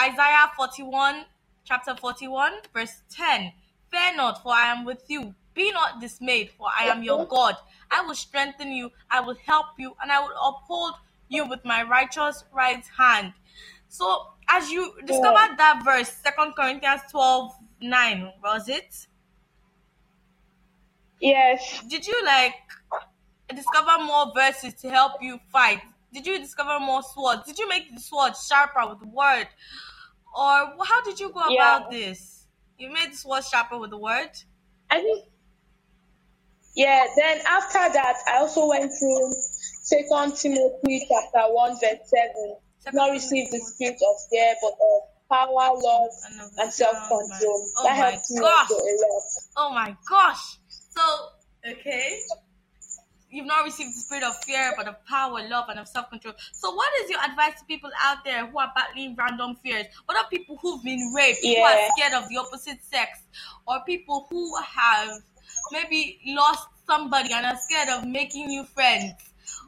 Isaiah 0.00 0.50
41, 0.56 1.24
chapter 1.64 1.94
41, 1.96 2.52
verse 2.72 3.02
10. 3.10 3.52
Fear 3.90 4.16
not, 4.16 4.42
for 4.42 4.52
I 4.52 4.72
am 4.72 4.84
with 4.84 5.02
you. 5.08 5.34
Be 5.58 5.72
not 5.72 6.00
dismayed, 6.00 6.50
for 6.56 6.68
I 6.78 6.84
am 6.84 7.02
your 7.02 7.26
God. 7.26 7.56
I 7.90 8.00
will 8.02 8.14
strengthen 8.14 8.70
you, 8.70 8.92
I 9.10 9.18
will 9.18 9.34
help 9.44 9.66
you, 9.76 9.92
and 10.00 10.12
I 10.12 10.20
will 10.20 10.36
uphold 10.48 10.94
you 11.28 11.46
with 11.46 11.64
my 11.64 11.82
righteous 11.82 12.44
right 12.54 12.84
hand. 12.96 13.32
So, 13.88 14.28
as 14.48 14.70
you 14.70 14.94
discovered 15.04 15.56
that 15.58 15.82
verse, 15.84 16.10
Second 16.10 16.54
Corinthians 16.54 17.00
12 17.10 17.52
9, 17.80 18.32
was 18.40 18.68
it? 18.68 19.08
Yes. 21.20 21.82
Did 21.88 22.06
you 22.06 22.24
like 22.24 22.54
discover 23.52 24.04
more 24.04 24.32
verses 24.32 24.74
to 24.82 24.90
help 24.90 25.20
you 25.20 25.40
fight? 25.50 25.80
Did 26.12 26.24
you 26.24 26.38
discover 26.38 26.78
more 26.78 27.02
swords? 27.02 27.42
Did 27.46 27.58
you 27.58 27.68
make 27.68 27.92
the 27.92 28.00
sword 28.00 28.34
sharper 28.36 28.88
with 28.88 29.00
the 29.00 29.08
word? 29.08 29.48
Or 30.36 30.84
how 30.84 31.02
did 31.02 31.18
you 31.18 31.30
go 31.30 31.48
Yeah. 31.48 31.78
about 31.78 31.90
this? 31.90 32.46
You 32.78 32.92
made 32.92 33.12
the 33.12 33.16
sword 33.16 33.44
sharper 33.44 33.76
with 33.76 33.90
the 33.90 33.98
word? 33.98 34.30
I 34.90 35.00
think 35.00 35.24
yeah, 36.78 37.04
then 37.16 37.40
after 37.44 37.92
that 37.92 38.16
I 38.28 38.38
also 38.38 38.68
went 38.68 38.92
through 38.96 39.34
Second 39.82 40.36
Timothy 40.36 41.06
chapter 41.10 41.52
one 41.52 41.72
verse 41.72 42.06
seven. 42.06 42.56
Do 42.86 42.90
not 42.92 43.10
receive 43.10 43.50
the 43.50 43.58
spirit 43.58 43.98
of 43.98 44.16
fear, 44.30 44.54
but 44.62 44.72
of 44.72 45.02
power, 45.28 45.74
love, 45.74 46.10
And 46.30 46.40
and 46.58 46.72
self 46.72 46.96
control. 47.08 47.68
Oh 47.78 47.82
that 47.82 47.98
my 47.98 48.10
helped 48.10 48.30
me 48.30 48.40
gosh. 48.40 48.70
a 48.70 48.74
lot. 48.74 49.22
Oh 49.56 49.70
my 49.74 49.96
gosh. 50.08 50.58
So, 50.68 51.02
okay. 51.68 52.20
You've 53.30 53.46
not 53.46 53.64
received 53.64 53.90
the 53.90 54.00
spirit 54.00 54.24
of 54.24 54.42
fear, 54.44 54.72
but 54.74 54.88
of 54.88 55.04
power, 55.04 55.46
love, 55.46 55.66
and 55.68 55.78
of 55.78 55.86
self 55.86 56.08
control. 56.08 56.32
So, 56.52 56.72
what 56.74 56.88
is 57.02 57.10
your 57.10 57.20
advice 57.20 57.58
to 57.58 57.64
people 57.66 57.90
out 58.00 58.24
there 58.24 58.46
who 58.46 58.58
are 58.58 58.72
battling 58.74 59.16
random 59.18 59.56
fears? 59.62 59.86
What 60.06 60.16
are 60.16 60.28
people 60.30 60.56
who've 60.62 60.82
been 60.82 61.12
raped, 61.14 61.40
yeah. 61.42 61.58
who 61.58 61.62
are 61.64 61.90
scared 61.96 62.14
of 62.14 62.28
the 62.30 62.38
opposite 62.38 62.78
sex, 62.84 63.18
or 63.66 63.80
people 63.84 64.26
who 64.30 64.56
have 64.62 65.10
maybe 65.72 66.20
lost 66.26 66.68
somebody 66.86 67.32
and 67.32 67.46
are 67.46 67.58
scared 67.58 67.88
of 67.88 68.06
making 68.06 68.46
new 68.46 68.64
friends? 68.64 69.12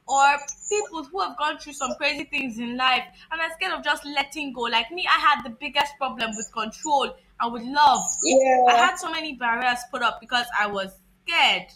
Or 0.06 0.36
people 0.68 1.04
who 1.04 1.20
have 1.20 1.36
gone 1.36 1.58
through 1.58 1.74
some 1.74 1.94
crazy 1.96 2.24
things 2.24 2.58
in 2.58 2.76
life 2.76 3.04
and 3.30 3.40
are 3.40 3.50
scared 3.56 3.72
of 3.72 3.84
just 3.84 4.04
letting 4.04 4.52
go. 4.52 4.62
Like 4.62 4.90
me, 4.90 5.06
I 5.06 5.18
had 5.18 5.42
the 5.44 5.50
biggest 5.50 5.96
problem 5.98 6.30
with 6.36 6.50
control 6.52 7.14
and 7.40 7.52
with 7.52 7.62
love. 7.62 8.02
Yeah. 8.24 8.64
I 8.68 8.76
had 8.76 8.96
so 8.96 9.10
many 9.10 9.34
barriers 9.34 9.78
put 9.90 10.02
up 10.02 10.20
because 10.20 10.46
I 10.58 10.66
was 10.66 10.90
scared. 11.24 11.66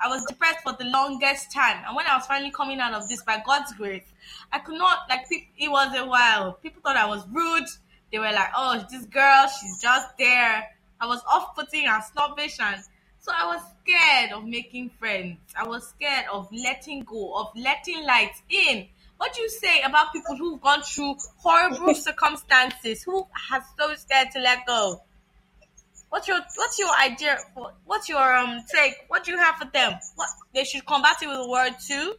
I 0.00 0.08
was 0.08 0.24
depressed 0.26 0.60
for 0.62 0.72
the 0.72 0.84
longest 0.84 1.52
time. 1.52 1.82
And 1.86 1.96
when 1.96 2.06
I 2.06 2.16
was 2.16 2.26
finally 2.26 2.50
coming 2.50 2.80
out 2.80 2.94
of 2.94 3.08
this 3.08 3.22
by 3.22 3.42
God's 3.44 3.72
grace, 3.74 4.04
I 4.52 4.58
could 4.58 4.78
not, 4.78 5.00
like, 5.08 5.26
it 5.30 5.70
was 5.70 5.96
a 5.96 6.06
while. 6.06 6.52
People 6.54 6.82
thought 6.82 6.96
I 6.96 7.06
was 7.06 7.24
rude. 7.32 7.68
They 8.12 8.18
were 8.18 8.32
like, 8.32 8.50
oh, 8.56 8.84
this 8.90 9.04
girl, 9.06 9.48
she's 9.48 9.80
just 9.80 10.16
there. 10.18 10.68
I 11.00 11.06
was 11.06 11.22
off 11.30 11.54
putting 11.54 11.86
and 11.86 12.02
snobbish. 12.02 12.58
And 12.60 12.80
so 13.24 13.32
I 13.34 13.46
was 13.46 13.62
scared 13.82 14.32
of 14.32 14.44
making 14.44 14.90
friends. 14.98 15.38
I 15.56 15.66
was 15.66 15.88
scared 15.88 16.26
of 16.30 16.46
letting 16.52 17.04
go, 17.04 17.32
of 17.40 17.52
letting 17.56 18.04
light 18.04 18.34
in. 18.50 18.86
What 19.16 19.32
do 19.32 19.40
you 19.40 19.48
say 19.48 19.80
about 19.80 20.12
people 20.12 20.36
who've 20.36 20.60
gone 20.60 20.82
through 20.82 21.16
horrible 21.38 21.94
circumstances, 22.08 23.02
who 23.02 23.26
are 23.50 23.64
so 23.78 23.94
scared 23.94 24.28
to 24.34 24.40
let 24.40 24.66
go? 24.66 25.00
What's 26.10 26.28
your 26.28 26.38
what's 26.56 26.78
your 26.78 26.90
idea 27.00 27.38
what's 27.86 28.10
your 28.10 28.36
um 28.36 28.60
take? 28.72 28.92
What 29.08 29.24
do 29.24 29.32
you 29.32 29.38
have 29.38 29.56
for 29.56 29.70
them? 29.72 29.94
What 30.16 30.28
they 30.52 30.64
should 30.64 30.84
combat 30.84 31.16
it 31.22 31.26
with 31.26 31.38
a 31.38 31.48
word 31.48 31.72
too? 31.80 32.14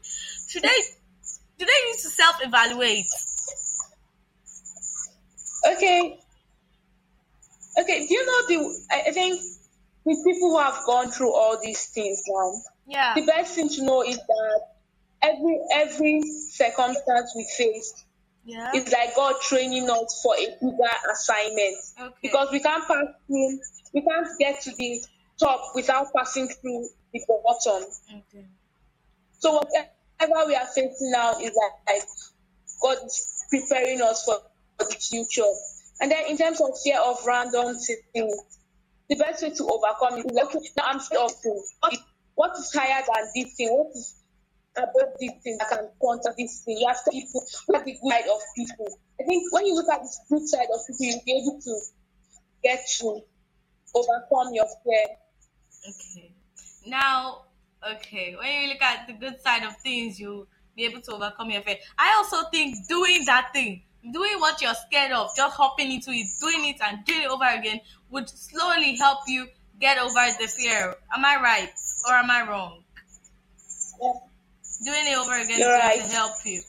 Should 0.49 0.63
they 0.63 0.79
do 1.59 1.65
they 1.65 1.85
need 1.85 1.99
to 2.01 2.09
self 2.09 2.37
evaluate? 2.41 3.05
Okay. 5.67 6.19
Okay, 7.79 8.07
do 8.07 8.13
you 8.13 8.25
know 8.25 8.47
the 8.47 8.85
I 8.91 9.03
I 9.09 9.11
think 9.11 9.39
with 10.05 10.23
people 10.23 10.51
who 10.51 10.59
have 10.59 10.79
gone 10.85 11.11
through 11.11 11.33
all 11.33 11.57
these 11.61 11.85
things 11.87 12.21
now, 12.27 12.51
Yeah. 12.85 13.13
the 13.15 13.25
best 13.25 13.55
thing 13.55 13.69
to 13.69 13.83
know 13.83 14.03
is 14.03 14.17
that 14.17 14.61
every 15.21 15.59
every 15.73 16.21
circumstance 16.51 17.33
we 17.35 17.43
face 17.57 18.05
Yeah. 18.43 18.71
is 18.75 18.91
like 18.91 19.15
God 19.15 19.35
training 19.41 19.89
us 19.89 20.19
for 20.23 20.35
a 20.35 20.45
bigger 20.61 20.91
assignment. 21.11 21.77
Okay. 21.99 22.15
Because 22.21 22.51
we 22.51 22.59
can't 22.59 22.87
pass 22.87 23.05
through 23.27 23.59
we 23.93 24.01
can't 24.01 24.27
get 24.39 24.61
to 24.61 24.71
the 24.77 25.03
top 25.39 25.71
without 25.73 26.07
passing 26.15 26.47
through 26.47 26.87
the 27.13 27.19
bottom. 27.43 27.83
Okay. 28.13 28.45
So 29.39 29.53
whatever 29.53 30.47
we 30.47 30.55
are 30.55 30.65
facing 30.67 31.11
now 31.11 31.31
is 31.39 31.51
like, 31.55 31.95
like 31.95 32.03
God 32.81 32.97
is 33.05 33.45
preparing 33.49 34.01
us 34.01 34.23
for, 34.25 34.35
for 34.77 34.85
the 34.87 34.95
future. 34.95 35.49
And 36.01 36.11
then 36.11 36.25
in 36.29 36.37
terms 36.37 36.59
of 36.61 36.69
fear 36.83 36.99
of 36.99 37.17
random 37.25 37.75
things, 38.13 38.35
the 39.09 39.15
best 39.15 39.43
way 39.43 39.51
to 39.51 39.63
overcome 39.63 40.19
it 40.19 40.25
is 40.25 40.35
like, 40.35 40.53
now 40.77 40.83
I'm 40.87 40.99
things. 41.29 41.75
What 41.79 41.93
is, 41.93 41.99
what 42.35 42.51
is 42.57 42.71
higher 42.73 43.03
than 43.05 43.25
this 43.35 43.53
thing? 43.55 43.69
What 43.69 43.95
is 43.95 44.15
above 44.77 45.13
this 45.19 45.31
thing 45.43 45.57
that 45.59 45.69
can 45.69 45.89
counter 46.01 46.33
this 46.37 46.61
thing? 46.65 46.77
You 46.79 46.87
have 46.87 47.03
to 47.05 47.11
people 47.11 47.41
look 47.67 47.77
at 47.77 47.85
the 47.85 47.93
good 47.93 48.11
side 48.11 48.25
of 48.27 48.41
people. 48.55 48.99
I 49.19 49.23
think 49.23 49.53
when 49.53 49.65
you 49.65 49.75
look 49.75 49.89
at 49.89 50.01
the 50.01 50.09
good 50.29 50.47
side 50.47 50.67
of 50.73 50.79
people, 50.87 51.05
you'll 51.05 51.21
be 51.25 51.31
able 51.31 51.59
to 51.61 51.79
get 52.63 52.85
to 52.99 53.21
overcome 53.95 54.53
your 54.53 54.67
fear. 54.83 55.05
Okay. 55.87 56.31
Now, 56.87 57.45
okay, 57.95 58.35
when 58.35 58.63
you 58.63 58.69
look 58.69 58.81
at 58.81 59.07
the 59.07 59.13
good 59.13 59.41
side 59.41 59.63
of 59.63 59.77
things, 59.77 60.19
you'll 60.19 60.47
be 60.75 60.85
able 60.85 61.01
to 61.01 61.13
overcome 61.13 61.51
your 61.51 61.61
fear. 61.61 61.77
I 61.97 62.15
also 62.17 62.49
think 62.49 62.75
doing 62.89 63.23
that 63.25 63.53
thing, 63.53 63.83
doing 64.11 64.39
what 64.39 64.61
you're 64.61 64.73
scared 64.73 65.11
of, 65.11 65.29
just 65.35 65.55
hopping 65.55 65.91
into 65.91 66.11
it, 66.11 66.27
doing 66.39 66.69
it 66.69 66.77
and 66.81 67.03
doing 67.05 67.23
it 67.23 67.29
over 67.29 67.45
again 67.45 67.79
would 68.09 68.29
slowly 68.29 68.95
help 68.95 69.19
you 69.27 69.47
get 69.79 69.97
over 69.97 70.13
the 70.39 70.47
fear. 70.47 70.95
Am 71.15 71.25
I 71.25 71.37
right 71.41 71.69
or 72.07 72.13
am 72.15 72.29
I 72.29 72.47
wrong? 72.47 72.83
Yeah. 74.01 74.11
Doing 74.83 75.13
it 75.13 75.17
over 75.17 75.35
again 75.35 75.59
You're 75.59 75.75
is 75.75 75.81
going 75.81 75.99
right. 75.99 76.01
to 76.01 76.15
help 76.15 76.33
you. 76.45 76.61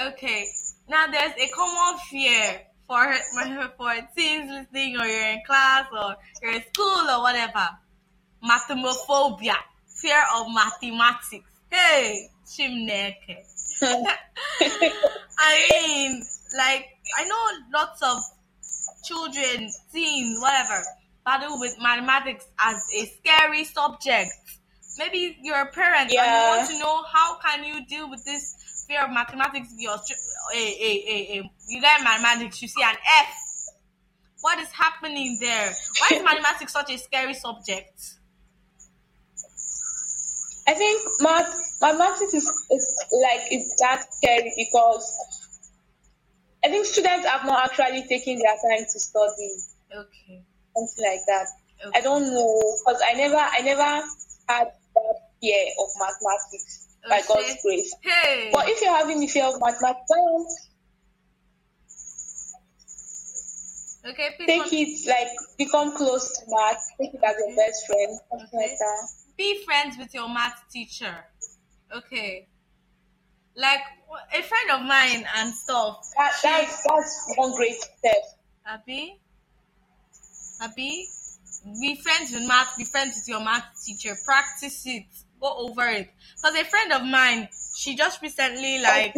Okay. 0.00 0.46
Now 0.88 1.06
there's 1.06 1.32
a 1.32 1.48
common 1.54 1.98
fear 2.10 2.62
for 2.86 3.14
for 3.76 3.94
teens 4.16 4.50
listening, 4.50 4.96
or 4.98 5.06
you're 5.06 5.26
in 5.28 5.42
class, 5.46 5.86
or 5.92 6.16
you're 6.42 6.52
in 6.52 6.62
school, 6.72 7.08
or 7.08 7.22
whatever. 7.22 7.68
Mathemophobia, 8.42 9.54
fear 9.86 10.22
of 10.34 10.46
mathematics. 10.52 11.50
Hey, 11.70 12.28
chimneke. 12.46 13.44
I 15.38 15.68
mean, 15.70 16.22
like 16.56 16.86
I 17.18 17.24
know 17.24 17.78
lots 17.78 18.02
of 18.02 18.18
children, 19.04 19.70
teens, 19.92 20.40
whatever, 20.40 20.82
battle 21.24 21.58
with 21.58 21.76
mathematics 21.80 22.46
as 22.58 22.76
a 22.96 23.06
scary 23.06 23.64
subject. 23.64 24.30
Maybe 24.98 25.36
you're 25.42 25.60
a 25.60 25.70
parent 25.70 26.02
and 26.02 26.12
you 26.12 26.18
want 26.18 26.70
to 26.70 26.78
know 26.78 27.02
how 27.12 27.38
can 27.38 27.64
you 27.64 27.86
deal 27.86 28.10
with 28.10 28.24
this 28.24 28.84
fear 28.88 29.04
of 29.04 29.10
mathematics. 29.10 29.68
Your 29.78 29.96
hey, 30.52 30.74
hey, 30.74 31.00
hey, 31.00 31.24
hey, 31.24 31.50
you 31.68 31.80
learn 31.80 32.04
mathematics, 32.04 32.60
you 32.60 32.68
see 32.68 32.82
an 32.82 32.96
F. 33.18 33.34
What 34.40 34.58
is 34.58 34.68
happening 34.70 35.38
there? 35.40 35.74
Why 36.00 36.16
is 36.16 36.22
mathematics 36.24 36.72
such 36.72 36.92
a 36.92 36.98
scary 36.98 37.34
subject? 37.34 38.14
I 40.66 40.74
think 40.74 41.02
math 41.20 41.52
mathematics 41.80 42.34
is, 42.34 42.44
is 42.70 42.94
like 43.22 43.40
it's 43.50 43.74
that 43.80 44.04
scary 44.12 44.52
because 44.56 45.49
I 46.64 46.68
think 46.68 46.84
students 46.86 47.26
have 47.26 47.44
not 47.46 47.64
actually 47.70 48.02
taken 48.08 48.38
their 48.38 48.56
time 48.56 48.84
to 48.84 49.00
study 49.00 49.50
Okay. 49.96 50.42
something 50.76 51.04
like 51.04 51.20
that. 51.26 51.46
okay. 51.86 51.98
I 51.98 52.02
don't 52.02 52.30
know 52.32 52.60
because 52.84 53.00
I 53.04 53.12
never 53.14 53.36
I 53.36 53.60
never 53.62 53.82
had 54.48 54.68
that 54.94 55.16
fear 55.40 55.64
of 55.78 55.88
mathematics 55.98 56.88
by 57.08 57.22
God's 57.26 57.56
grace. 57.64 57.94
Hey. 58.02 58.50
But 58.52 58.68
if 58.68 58.80
you're 58.82 58.94
having 58.96 59.20
the 59.20 59.26
fear 59.26 59.44
of 59.46 59.54
mathematics, 59.60 60.68
Okay, 64.02 64.30
please 64.38 64.46
take 64.46 64.72
it 64.72 65.08
like 65.10 65.28
become 65.58 65.94
close 65.94 66.38
to 66.38 66.44
math, 66.48 66.80
take 66.98 67.12
it 67.12 67.20
as 67.22 67.36
your 67.38 67.54
best 67.54 67.86
friend, 67.86 68.18
Okay. 68.32 68.56
like 68.56 68.78
that. 68.78 69.08
be 69.36 69.62
friends 69.64 69.96
with 69.98 70.14
your 70.14 70.26
math 70.28 70.62
teacher. 70.72 71.14
Okay. 71.94 72.48
Like 73.56 73.80
a 74.36 74.42
friend 74.42 74.70
of 74.72 74.82
mine 74.86 75.24
and 75.36 75.54
stuff. 75.54 75.98
That, 76.16 76.32
she- 76.40 76.48
that's 76.48 76.82
that's 76.84 77.32
one 77.36 77.52
great 77.56 77.74
step. 77.80 78.14
Abby? 78.66 79.18
Abby? 80.60 81.08
Be 81.80 81.94
friends 82.02 82.32
with 82.32 82.46
math, 82.46 82.76
be 82.78 82.84
friends 82.84 83.16
with 83.16 83.28
your 83.28 83.44
math 83.44 83.66
teacher. 83.84 84.16
Practice 84.24 84.82
it. 84.86 85.04
Go 85.40 85.68
over 85.68 85.86
it. 85.88 86.08
Because 86.36 86.56
a 86.56 86.64
friend 86.64 86.92
of 86.92 87.02
mine, 87.04 87.48
she 87.76 87.96
just 87.96 88.22
recently 88.22 88.78
like 88.80 89.14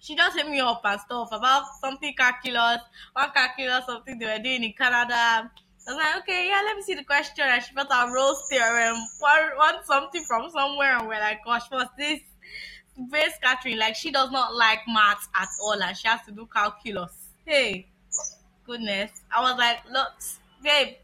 she 0.00 0.16
just 0.16 0.36
hit 0.36 0.48
me 0.48 0.58
up 0.60 0.80
and 0.84 1.00
stuff 1.00 1.28
about 1.32 1.64
something 1.80 2.14
calculus, 2.16 2.80
one 3.12 3.30
calculus, 3.30 3.84
something 3.86 4.18
they 4.18 4.26
were 4.26 4.42
doing 4.42 4.64
in 4.64 4.72
Canada. 4.72 5.50
I 5.86 5.92
was 5.92 5.96
like, 5.96 6.16
okay, 6.22 6.48
yeah, 6.48 6.62
let 6.64 6.76
me 6.76 6.82
see 6.82 6.94
the 6.94 7.04
question. 7.04 7.44
And 7.46 7.62
she 7.62 7.74
felt 7.74 7.90
our 7.90 8.12
Rolle's 8.12 8.42
theorem, 8.50 8.96
want, 9.20 9.56
want 9.56 9.86
something 9.86 10.22
from 10.24 10.50
somewhere, 10.50 10.96
and 10.98 11.06
we're 11.08 11.20
like, 11.20 11.40
gosh, 11.44 11.62
what's 11.70 11.90
this? 11.96 12.20
Grace 13.08 13.32
Catherine, 13.42 13.78
like 13.78 13.94
she 13.96 14.10
does 14.10 14.30
not 14.30 14.54
like 14.54 14.80
maths 14.88 15.28
at 15.34 15.48
all, 15.62 15.80
and 15.82 15.96
she 15.96 16.08
has 16.08 16.20
to 16.26 16.32
do 16.32 16.46
calculus. 16.52 17.12
Hey, 17.46 17.86
goodness. 18.66 19.10
I 19.34 19.40
was 19.40 19.58
like, 19.58 19.78
look, 19.90 20.12
babe, 20.62 20.96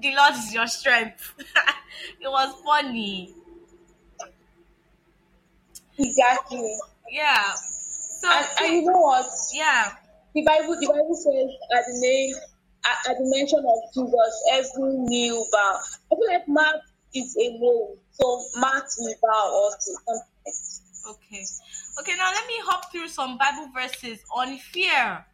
the 0.00 0.14
Lord 0.14 0.34
is 0.34 0.52
your 0.52 0.66
strength. 0.66 1.34
it 1.38 2.28
was 2.28 2.54
funny. 2.64 3.34
Exactly. 5.98 6.76
Yeah. 7.10 7.52
So 8.20 8.30
And, 8.30 8.46
and 8.60 8.74
you 8.74 8.82
know 8.84 8.98
what? 9.00 9.26
yeah. 9.52 9.92
The 10.34 10.42
Bible, 10.44 10.76
the 10.78 10.86
Bible 10.86 11.14
says 11.14 11.50
at 11.76 11.84
the 11.86 12.00
name, 12.00 12.34
at, 12.84 13.10
at 13.10 13.18
the 13.18 13.24
mention 13.36 13.58
of 13.58 13.78
Jesus, 13.94 14.42
every 14.52 14.96
knee 14.98 15.30
bow. 15.52 15.80
I 16.12 16.14
feel 16.14 16.32
like 16.32 16.48
Mark 16.48 16.76
is 17.14 17.36
a 17.36 17.48
name, 17.50 17.96
so 18.12 18.44
Mark 18.56 18.84
will 18.98 19.14
bow 19.22 19.50
also. 19.52 19.90
Okay. 21.08 21.44
Okay, 22.00 22.16
now 22.16 22.30
let 22.32 22.46
me 22.46 22.54
hop 22.64 22.90
through 22.92 23.08
some 23.08 23.38
Bible 23.38 23.68
verses 23.74 24.20
on 24.34 24.58
fear. 24.58 25.24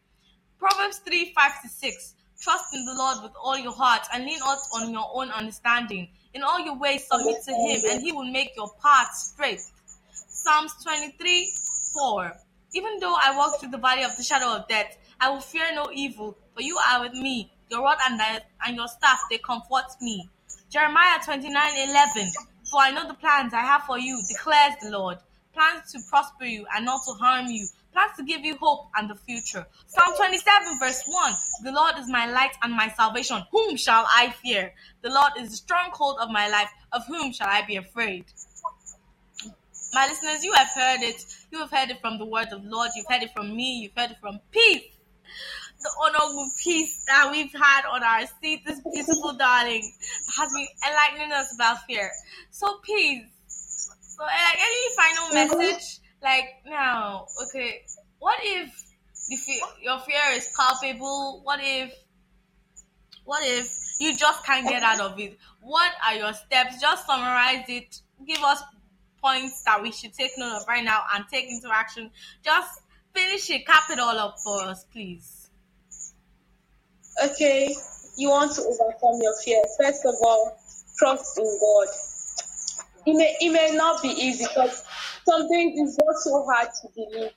Proverbs 0.58 0.98
3 0.98 1.32
5 1.34 1.62
to 1.62 1.68
6. 1.68 2.14
Trust 2.40 2.74
in 2.74 2.84
the 2.84 2.94
Lord 2.94 3.22
with 3.22 3.32
all 3.42 3.58
your 3.58 3.72
heart 3.72 4.06
and 4.12 4.24
lean 4.24 4.38
not 4.38 4.58
on 4.74 4.92
your 4.92 5.08
own 5.14 5.30
understanding. 5.30 6.08
In 6.34 6.42
all 6.42 6.60
your 6.60 6.78
ways, 6.78 7.06
submit 7.10 7.42
to 7.44 7.52
Him, 7.52 7.82
and 7.90 8.02
He 8.02 8.12
will 8.12 8.30
make 8.30 8.52
your 8.56 8.70
path 8.82 9.14
straight. 9.14 9.60
Psalms 10.12 10.74
23 10.82 11.50
4. 11.94 12.32
Even 12.74 12.98
though 13.00 13.16
I 13.18 13.36
walk 13.36 13.58
through 13.58 13.70
the 13.70 13.78
valley 13.78 14.04
of 14.04 14.16
the 14.16 14.22
shadow 14.22 14.54
of 14.54 14.68
death, 14.68 14.98
I 15.20 15.30
will 15.30 15.40
fear 15.40 15.74
no 15.74 15.88
evil, 15.92 16.36
for 16.54 16.62
you 16.62 16.76
are 16.78 17.02
with 17.02 17.14
me. 17.14 17.50
Your 17.70 17.82
rod 17.82 17.98
and, 18.06 18.20
thy, 18.20 18.40
and 18.66 18.76
your 18.76 18.86
staff, 18.88 19.18
they 19.30 19.38
comfort 19.38 19.86
me. 20.00 20.28
Jeremiah 20.68 21.18
29 21.24 21.88
11. 21.88 22.32
For 22.70 22.80
I 22.80 22.90
know 22.90 23.06
the 23.08 23.14
plans 23.14 23.54
I 23.54 23.60
have 23.60 23.84
for 23.84 23.98
you, 23.98 24.20
declares 24.28 24.74
the 24.82 24.90
Lord. 24.90 25.18
Plans 25.56 25.90
to 25.92 26.00
prosper 26.10 26.44
you 26.44 26.66
and 26.76 26.84
not 26.84 27.00
to 27.06 27.12
harm 27.14 27.46
you. 27.46 27.66
Plans 27.94 28.12
to 28.18 28.24
give 28.24 28.44
you 28.44 28.58
hope 28.58 28.88
and 28.94 29.08
the 29.08 29.14
future. 29.14 29.66
Psalm 29.86 30.14
27 30.14 30.78
verse 30.78 31.02
1. 31.06 31.32
The 31.64 31.72
Lord 31.72 31.94
is 31.98 32.10
my 32.10 32.30
light 32.30 32.52
and 32.62 32.74
my 32.74 32.88
salvation. 32.90 33.42
Whom 33.50 33.74
shall 33.78 34.06
I 34.06 34.34
fear? 34.42 34.74
The 35.00 35.08
Lord 35.08 35.32
is 35.38 35.48
the 35.48 35.56
stronghold 35.56 36.18
of 36.20 36.28
my 36.30 36.46
life. 36.50 36.68
Of 36.92 37.06
whom 37.06 37.32
shall 37.32 37.48
I 37.48 37.62
be 37.62 37.76
afraid? 37.76 38.26
My 39.94 40.06
listeners, 40.06 40.44
you 40.44 40.52
have 40.52 40.68
heard 40.74 41.00
it. 41.00 41.24
You 41.50 41.60
have 41.60 41.70
heard 41.70 41.88
it 41.88 42.02
from 42.02 42.18
the 42.18 42.26
word 42.26 42.48
of 42.52 42.62
the 42.62 42.68
Lord. 42.68 42.90
You've 42.94 43.06
heard 43.08 43.22
it 43.22 43.30
from 43.34 43.56
me. 43.56 43.80
You've 43.80 43.96
heard 43.96 44.10
it 44.10 44.18
from 44.20 44.40
peace. 44.50 44.82
The 45.80 45.90
honorable 46.04 46.50
peace 46.62 47.02
that 47.06 47.30
we've 47.32 47.52
had 47.52 47.86
on 47.90 48.02
our 48.02 48.26
seat, 48.42 48.66
this 48.66 48.80
beautiful 48.92 49.32
darling, 49.38 49.90
has 50.36 50.52
been 50.52 50.66
enlightening 50.86 51.32
us 51.32 51.54
about 51.54 51.78
fear. 51.86 52.10
So 52.50 52.76
peace. 52.82 53.24
So 54.16 54.24
like 54.24 54.58
any 54.58 54.96
final 54.96 55.34
message? 55.34 56.00
Like 56.22 56.48
now, 56.64 57.26
okay, 57.44 57.82
what 58.18 58.38
if 58.42 58.72
the 59.28 59.36
fear, 59.36 59.60
your 59.82 59.98
fear 60.00 60.20
is 60.32 60.50
palpable? 60.56 61.42
What 61.44 61.60
if 61.62 61.92
what 63.24 63.42
if 63.44 63.68
you 64.00 64.16
just 64.16 64.44
can't 64.44 64.66
get 64.66 64.82
out 64.82 65.00
of 65.00 65.18
it? 65.20 65.36
What 65.60 65.92
are 66.06 66.14
your 66.14 66.32
steps? 66.32 66.80
Just 66.80 67.06
summarize 67.06 67.64
it. 67.68 68.00
Give 68.26 68.42
us 68.42 68.62
points 69.22 69.62
that 69.64 69.82
we 69.82 69.92
should 69.92 70.14
take 70.14 70.30
note 70.38 70.62
of 70.62 70.68
right 70.68 70.84
now 70.84 71.02
and 71.14 71.24
take 71.30 71.50
into 71.50 71.68
action. 71.72 72.10
Just 72.42 72.80
finish 73.14 73.50
it, 73.50 73.66
cap 73.66 73.84
it 73.90 73.98
all 73.98 74.18
up 74.18 74.36
for 74.42 74.62
us, 74.62 74.84
please. 74.92 75.50
Okay, 77.22 77.74
you 78.16 78.30
want 78.30 78.54
to 78.54 78.62
overcome 78.62 79.20
your 79.20 79.34
fear. 79.44 79.62
First 79.78 80.04
of 80.04 80.14
all, 80.22 80.56
trust 80.98 81.38
in 81.38 81.58
God. 81.60 81.88
It 83.06 83.14
may, 83.14 83.36
it 83.40 83.50
may 83.50 83.76
not 83.76 84.02
be 84.02 84.08
easy 84.08 84.44
because 84.44 84.82
some 85.24 85.48
things 85.48 85.78
is 85.78 85.96
not 85.96 86.16
so 86.16 86.44
hard 86.44 86.68
to 86.82 86.88
believe. 86.94 87.30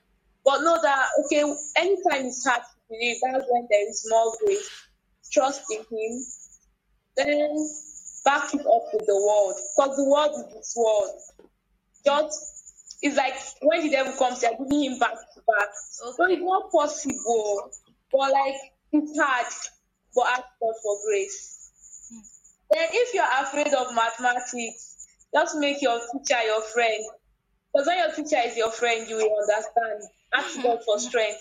But 0.43 0.62
know 0.62 0.82
that, 0.82 1.08
okay, 1.25 1.43
anytime 1.77 2.25
it's 2.25 2.43
hard 2.43 2.62
to 2.63 2.77
believe, 2.89 3.17
that's 3.21 3.45
when 3.49 3.67
there 3.69 3.88
is 3.89 4.08
more 4.10 4.34
grace. 4.43 4.88
Trust 5.32 5.62
in 5.71 5.79
Him. 5.79 6.25
Then 7.17 7.69
back 8.25 8.53
it 8.55 8.62
up 8.62 8.84
with 8.93 9.05
the 9.05 9.15
word. 9.15 9.55
Because 9.75 9.97
the 9.97 10.05
word 10.05 10.32
is 10.32 10.58
His 10.58 10.73
word. 10.75 11.12
Just, 12.03 12.97
it's 13.03 13.15
like 13.15 13.36
when 13.62 13.84
the 13.84 13.91
devil 13.91 14.13
comes, 14.13 14.41
you're 14.41 14.51
giving 14.58 14.93
him 14.93 14.99
back 14.99 15.13
to 15.13 15.41
back. 15.47 15.69
So 15.91 16.25
it's 16.25 16.41
not 16.41 16.71
possible. 16.71 17.69
But 18.12 18.32
like, 18.32 18.55
it's 18.91 19.19
hard. 19.19 19.45
But 20.15 20.25
ask 20.29 20.43
God 20.60 20.73
for 20.82 20.97
grace. 21.05 21.69
Hmm. 22.12 22.19
Then 22.71 22.88
if 22.91 23.13
you're 23.13 23.23
afraid 23.39 23.73
of 23.73 23.93
mathematics, 23.93 24.98
just 25.33 25.55
make 25.57 25.81
your 25.81 25.99
teacher 26.11 26.41
your 26.45 26.61
friend. 26.61 27.03
Because 27.73 27.87
when 27.87 27.97
your 27.97 28.11
teacher 28.11 28.41
is 28.45 28.57
your 28.57 28.71
friend, 28.71 29.07
you 29.07 29.17
will 29.17 29.35
understand. 29.41 30.01
Ask 30.33 30.61
God 30.63 30.79
for 30.85 30.99
strength. 30.99 31.39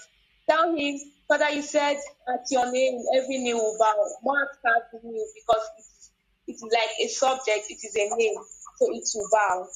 Tell 0.49 0.75
him, 0.75 0.99
Father, 1.27 1.51
you 1.51 1.63
said 1.63 1.97
at 2.29 2.45
your 2.51 2.71
name 2.73 3.03
every 3.15 3.39
knee 3.39 3.55
will 3.55 3.77
bow. 3.79 3.95
Mark 4.25 4.59
that 4.65 5.03
knee 5.03 5.27
because 5.35 5.63
it's, 5.79 6.11
it's 6.47 6.63
like 6.63 6.91
a 7.03 7.09
subject, 7.09 7.67
it 7.71 7.79
is 7.85 7.97
a 7.97 8.17
name, 8.17 8.35
so 8.79 8.87
it 8.93 9.05
will 9.15 9.29
bow. 9.31 9.67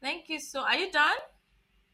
Thank 0.00 0.28
you 0.28 0.40
so. 0.40 0.60
Are 0.60 0.76
you 0.76 0.90
done? 0.90 1.16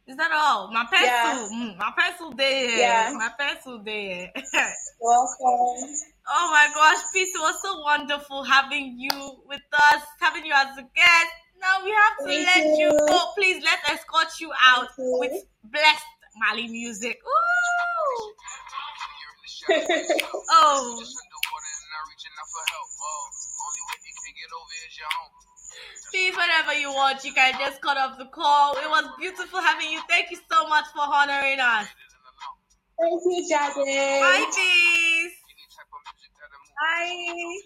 Is 0.07 0.17
that 0.17 0.31
all? 0.33 0.71
My 0.73 0.87
pencil, 0.89 1.57
mm, 1.57 1.77
my 1.77 1.93
pencil 1.99 2.31
there. 2.33 2.79
Yeah. 2.79 3.13
My 3.17 3.31
pencil 3.37 3.83
there. 3.83 4.31
Welcome. 5.01 5.89
Oh 6.29 6.51
my 6.51 6.69
gosh, 6.75 6.99
Peace, 7.13 7.35
it 7.35 7.39
was 7.39 7.55
so 7.63 7.81
wonderful 7.83 8.43
having 8.43 8.99
you 8.99 9.11
with 9.47 9.63
us, 9.73 10.03
having 10.21 10.45
you 10.45 10.53
as 10.55 10.77
a 10.77 10.83
guest. 10.83 11.31
Now 11.61 11.85
we 11.85 11.91
have 11.91 12.19
to 12.19 12.25
Thank 12.25 12.47
let 12.47 12.79
you. 12.79 12.91
you. 12.91 13.07
go. 13.09 13.21
Please 13.37 13.63
let's 13.65 13.91
escort 13.91 14.29
you 14.41 14.51
out 14.71 14.89
you. 14.99 15.17
with 15.21 15.45
blessed 15.65 16.05
Mali 16.37 16.69
music. 16.69 17.19
Ooh. 17.25 18.33
Oh. 20.49 21.03
Please, 26.11 26.37
whenever 26.37 26.73
you 26.79 26.93
want, 26.93 27.25
you 27.25 27.33
can 27.33 27.53
just 27.59 27.81
cut 27.83 27.97
off 27.97 28.17
the 28.19 28.27
call. 28.27 28.75
It 28.75 28.89
was 28.89 29.09
beautiful 29.19 29.61
having 29.61 29.91
you. 29.91 30.01
Thank 30.09 30.31
you 30.31 30.39
so 30.51 30.69
much 30.69 30.85
for 30.95 31.03
honoring 31.03 31.61
us. 31.61 31.89
Thank 32.99 33.23
you, 33.27 33.49
Jade. 33.49 34.21
Bye, 34.21 34.47
peace. 34.55 35.06
Bye. 36.81 37.57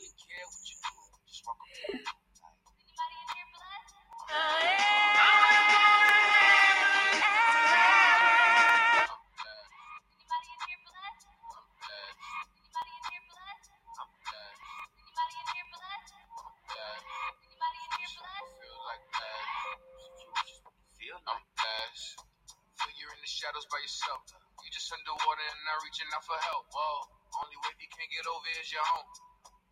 Shadows 23.40 23.64
by 23.73 23.81
yourself. 23.81 24.20
You 24.61 24.68
just 24.68 24.92
underwater 24.92 25.40
and 25.49 25.61
not 25.64 25.81
reaching 25.81 26.05
out 26.12 26.20
for 26.29 26.37
help. 26.44 26.68
Whoa. 26.77 27.09
Only 27.40 27.57
wave 27.64 27.80
can't 28.01 28.17
get 28.17 28.25
over 28.33 28.49
is 28.57 28.73
your 28.73 28.81
home. 28.97 29.13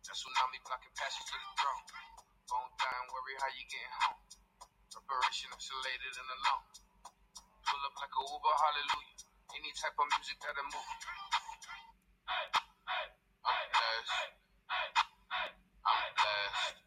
That 0.05 0.13
tsunami 0.13 0.61
blocking 0.61 0.93
passage 0.93 1.25
to 1.25 1.33
the 1.33 1.49
throne. 1.57 1.81
Bone 2.45 2.69
dying, 2.77 3.09
worry 3.09 3.33
how 3.41 3.49
you 3.57 3.65
getting 3.65 3.89
home. 4.05 4.21
Preparation 4.93 5.49
isolated 5.49 6.13
and 6.13 6.29
alone. 6.37 6.65
Pull 7.65 7.81
up 7.89 7.95
like 7.97 8.13
a 8.13 8.21
Uber, 8.29 8.53
hallelujah. 8.53 9.17
Any 9.57 9.73
type 9.81 9.97
of 9.97 10.05
music 10.13 10.37
that'll 10.45 10.61
move. 10.61 10.77
you. 10.77 11.09
I'm 13.49 13.65
blessed. 13.73 14.29
I'm 15.89 16.09
blessed. 16.13 16.77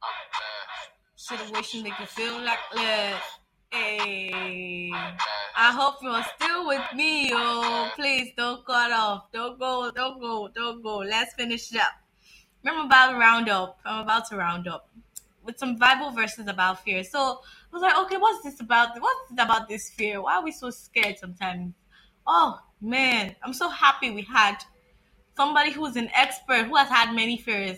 I'm 0.00 0.24
blessed. 0.32 0.96
Situation 1.12 1.84
make 1.84 2.00
you 2.00 2.08
feel 2.08 2.40
like 2.40 2.64
less. 2.72 3.20
Hey. 3.68 4.96
I 5.62 5.72
hope 5.72 5.96
you're 6.00 6.24
still 6.36 6.66
with 6.68 6.80
me, 6.94 7.30
oh. 7.34 7.90
Please 7.94 8.32
don't 8.34 8.64
cut 8.64 8.90
off. 8.92 9.30
Don't 9.30 9.58
go, 9.58 9.90
don't 9.90 10.18
go, 10.18 10.48
don't 10.48 10.82
go. 10.82 10.96
Let's 11.00 11.34
finish 11.34 11.70
it 11.74 11.82
up. 11.82 11.92
Remember 12.64 12.86
about 12.86 13.18
round 13.18 13.50
up. 13.50 13.78
I'm 13.84 14.04
about 14.04 14.26
to 14.30 14.36
round 14.36 14.68
up 14.68 14.88
with 15.44 15.58
some 15.58 15.76
Bible 15.76 16.12
verses 16.12 16.46
about 16.46 16.82
fear. 16.82 17.04
So 17.04 17.18
I 17.20 17.74
was 17.74 17.82
like, 17.82 17.94
okay, 17.98 18.16
what's 18.16 18.42
this 18.42 18.58
about? 18.58 18.98
What's 18.98 19.28
this 19.28 19.44
about 19.44 19.68
this 19.68 19.90
fear? 19.90 20.22
Why 20.22 20.36
are 20.36 20.42
we 20.42 20.50
so 20.50 20.70
scared 20.70 21.18
sometimes? 21.18 21.74
Oh 22.26 22.58
man, 22.80 23.36
I'm 23.42 23.52
so 23.52 23.68
happy 23.68 24.10
we 24.10 24.22
had 24.22 24.56
somebody 25.36 25.72
who's 25.72 25.96
an 25.96 26.08
expert 26.16 26.68
who 26.68 26.76
has 26.76 26.88
had 26.88 27.14
many 27.14 27.36
fears 27.36 27.76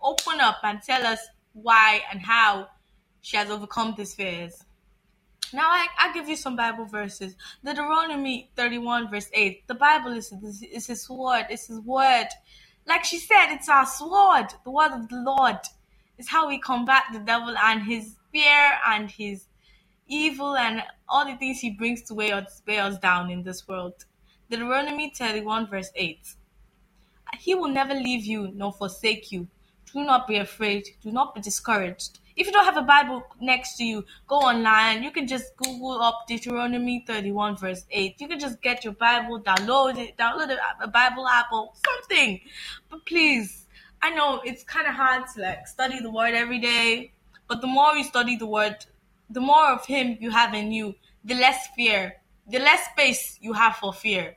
open 0.00 0.40
up 0.40 0.58
and 0.62 0.80
tell 0.82 1.04
us 1.04 1.18
why 1.52 2.00
and 2.12 2.20
how 2.20 2.68
she 3.22 3.36
has 3.36 3.50
overcome 3.50 3.94
these 3.98 4.14
fears. 4.14 4.64
Now 5.52 5.68
I, 5.68 5.86
I 5.98 6.12
give 6.12 6.28
you 6.28 6.36
some 6.36 6.56
Bible 6.56 6.86
verses. 6.86 7.34
Deuteronomy 7.64 8.50
31 8.56 9.10
verse 9.10 9.28
8. 9.32 9.66
The 9.66 9.74
Bible 9.74 10.12
is, 10.12 10.32
is, 10.32 10.62
is 10.62 10.86
his 10.86 11.08
word. 11.08 11.46
It's 11.50 11.66
his 11.66 11.80
word. 11.80 12.28
Like 12.86 13.04
she 13.04 13.18
said, 13.18 13.54
it's 13.54 13.68
our 13.68 13.86
sword. 13.86 14.46
The 14.64 14.70
word 14.70 14.92
of 14.92 15.08
the 15.08 15.22
Lord 15.22 15.58
is 16.18 16.28
how 16.28 16.48
we 16.48 16.58
combat 16.58 17.04
the 17.12 17.18
devil 17.20 17.54
and 17.56 17.82
his 17.82 18.16
fear 18.32 18.70
and 18.88 19.10
his 19.10 19.46
evil 20.06 20.56
and 20.56 20.82
all 21.08 21.24
the 21.24 21.36
things 21.36 21.60
he 21.60 21.70
brings 21.70 22.02
to 22.02 22.14
weigh 22.14 22.32
us, 22.32 22.62
weigh 22.66 22.78
us 22.78 22.98
down 22.98 23.30
in 23.30 23.42
this 23.42 23.66
world. 23.66 24.04
Deuteronomy 24.50 25.12
31 25.16 25.68
verse 25.68 25.90
8. 25.94 26.18
He 27.38 27.54
will 27.54 27.68
never 27.68 27.94
leave 27.94 28.24
you 28.24 28.50
nor 28.54 28.72
forsake 28.72 29.32
you. 29.32 29.48
Do 29.92 30.04
not 30.04 30.26
be 30.26 30.36
afraid. 30.36 30.88
Do 31.02 31.10
not 31.10 31.34
be 31.34 31.40
discouraged. 31.40 32.18
If 32.36 32.46
you 32.46 32.52
don't 32.52 32.64
have 32.64 32.76
a 32.76 32.82
Bible 32.82 33.22
next 33.40 33.76
to 33.76 33.84
you, 33.84 34.04
go 34.26 34.36
online. 34.36 35.04
You 35.04 35.12
can 35.12 35.28
just 35.28 35.56
Google 35.56 36.02
up 36.02 36.24
Deuteronomy 36.26 37.04
31 37.06 37.56
verse 37.56 37.84
8. 37.90 38.20
You 38.20 38.26
can 38.26 38.40
just 38.40 38.60
get 38.60 38.82
your 38.82 38.94
Bible, 38.94 39.40
download 39.40 39.98
it, 39.98 40.16
download 40.16 40.56
a 40.82 40.88
Bible 40.88 41.28
app 41.28 41.52
or 41.52 41.70
something. 41.86 42.40
But 42.90 43.06
please, 43.06 43.66
I 44.02 44.10
know 44.10 44.40
it's 44.44 44.64
kind 44.64 44.88
of 44.88 44.94
hard 44.94 45.24
to 45.34 45.42
like 45.42 45.68
study 45.68 46.00
the 46.00 46.10
word 46.10 46.34
every 46.34 46.58
day, 46.58 47.12
but 47.48 47.60
the 47.60 47.68
more 47.68 47.94
you 47.94 48.02
study 48.02 48.36
the 48.36 48.46
word, 48.46 48.84
the 49.30 49.40
more 49.40 49.70
of 49.70 49.86
him 49.86 50.18
you 50.20 50.30
have 50.30 50.54
in 50.54 50.72
you, 50.72 50.96
the 51.24 51.34
less 51.34 51.68
fear, 51.76 52.16
the 52.48 52.58
less 52.58 52.84
space 52.90 53.38
you 53.40 53.52
have 53.52 53.76
for 53.76 53.92
fear. 53.92 54.36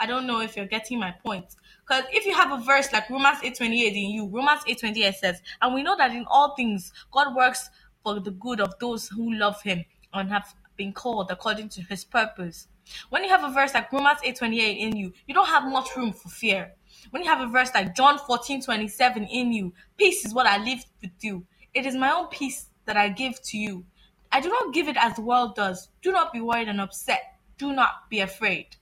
I 0.00 0.06
don't 0.06 0.26
know 0.26 0.40
if 0.40 0.56
you're 0.56 0.66
getting 0.66 0.98
my 0.98 1.12
point. 1.12 1.44
Because 1.86 2.04
if 2.10 2.24
you 2.24 2.34
have 2.34 2.52
a 2.52 2.64
verse 2.64 2.90
like 2.90 3.10
Romans 3.10 3.40
8.28 3.40 3.88
in 3.90 4.10
you, 4.10 4.26
Romans 4.28 4.62
8.28 4.66 5.14
says, 5.14 5.42
and 5.60 5.74
we 5.74 5.82
know 5.82 5.94
that 5.98 6.10
in 6.10 6.24
all 6.26 6.56
things, 6.56 6.90
God 7.12 7.36
works 7.36 7.68
for 8.02 8.18
the 8.18 8.30
good 8.30 8.60
of 8.60 8.72
those 8.80 9.08
who 9.08 9.34
love 9.34 9.60
him 9.60 9.84
and 10.14 10.30
have 10.30 10.54
been 10.76 10.94
called 10.94 11.30
according 11.30 11.68
to 11.68 11.82
his 11.82 12.02
purpose. 12.02 12.66
When 13.10 13.22
you 13.22 13.28
have 13.28 13.44
a 13.44 13.52
verse 13.52 13.74
like 13.74 13.92
Romans 13.92 14.20
8.28 14.24 14.78
in 14.78 14.96
you, 14.96 15.12
you 15.26 15.34
don't 15.34 15.46
have 15.48 15.64
much 15.70 15.94
room 15.94 16.14
for 16.14 16.30
fear. 16.30 16.72
When 17.10 17.22
you 17.22 17.28
have 17.28 17.46
a 17.46 17.52
verse 17.52 17.70
like 17.74 17.94
John 17.94 18.18
14.27 18.18 19.28
in 19.30 19.52
you, 19.52 19.74
peace 19.98 20.24
is 20.24 20.32
what 20.32 20.46
I 20.46 20.56
live 20.64 20.82
with 21.02 21.12
you. 21.20 21.44
It 21.74 21.84
is 21.84 21.94
my 21.94 22.10
own 22.10 22.28
peace 22.28 22.66
that 22.86 22.96
I 22.96 23.10
give 23.10 23.40
to 23.42 23.58
you. 23.58 23.84
I 24.32 24.40
do 24.40 24.48
not 24.48 24.72
give 24.72 24.88
it 24.88 24.96
as 24.98 25.16
the 25.16 25.22
world 25.22 25.56
does. 25.56 25.88
Do 26.00 26.10
not 26.10 26.32
be 26.32 26.40
worried 26.40 26.68
and 26.68 26.80
upset. 26.80 27.20
Do 27.58 27.72
not 27.74 28.08
be 28.08 28.20
afraid. 28.20 28.76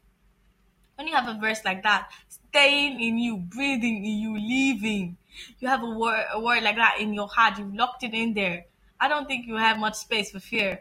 When 0.98 1.06
you 1.06 1.14
have 1.14 1.28
a 1.28 1.38
verse 1.38 1.64
like 1.64 1.84
that, 1.84 2.10
staying 2.28 3.00
in 3.00 3.18
you, 3.18 3.36
breathing 3.36 4.04
in 4.04 4.18
you, 4.18 4.32
living, 4.36 5.16
you 5.60 5.68
have 5.68 5.84
a 5.84 5.90
word, 5.90 6.24
a 6.32 6.40
word 6.40 6.64
like 6.64 6.74
that 6.74 6.96
in 6.98 7.14
your 7.14 7.28
heart, 7.28 7.56
you've 7.56 7.72
locked 7.72 8.02
it 8.02 8.14
in 8.14 8.34
there. 8.34 8.64
I 8.98 9.06
don't 9.06 9.28
think 9.28 9.46
you 9.46 9.54
have 9.54 9.78
much 9.78 9.94
space 9.94 10.32
for 10.32 10.40
fear. 10.40 10.80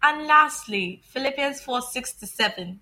And 0.00 0.28
lastly, 0.28 1.02
Philippians 1.02 1.62
4 1.62 1.82
6 1.82 2.12
to 2.12 2.26
7. 2.28 2.78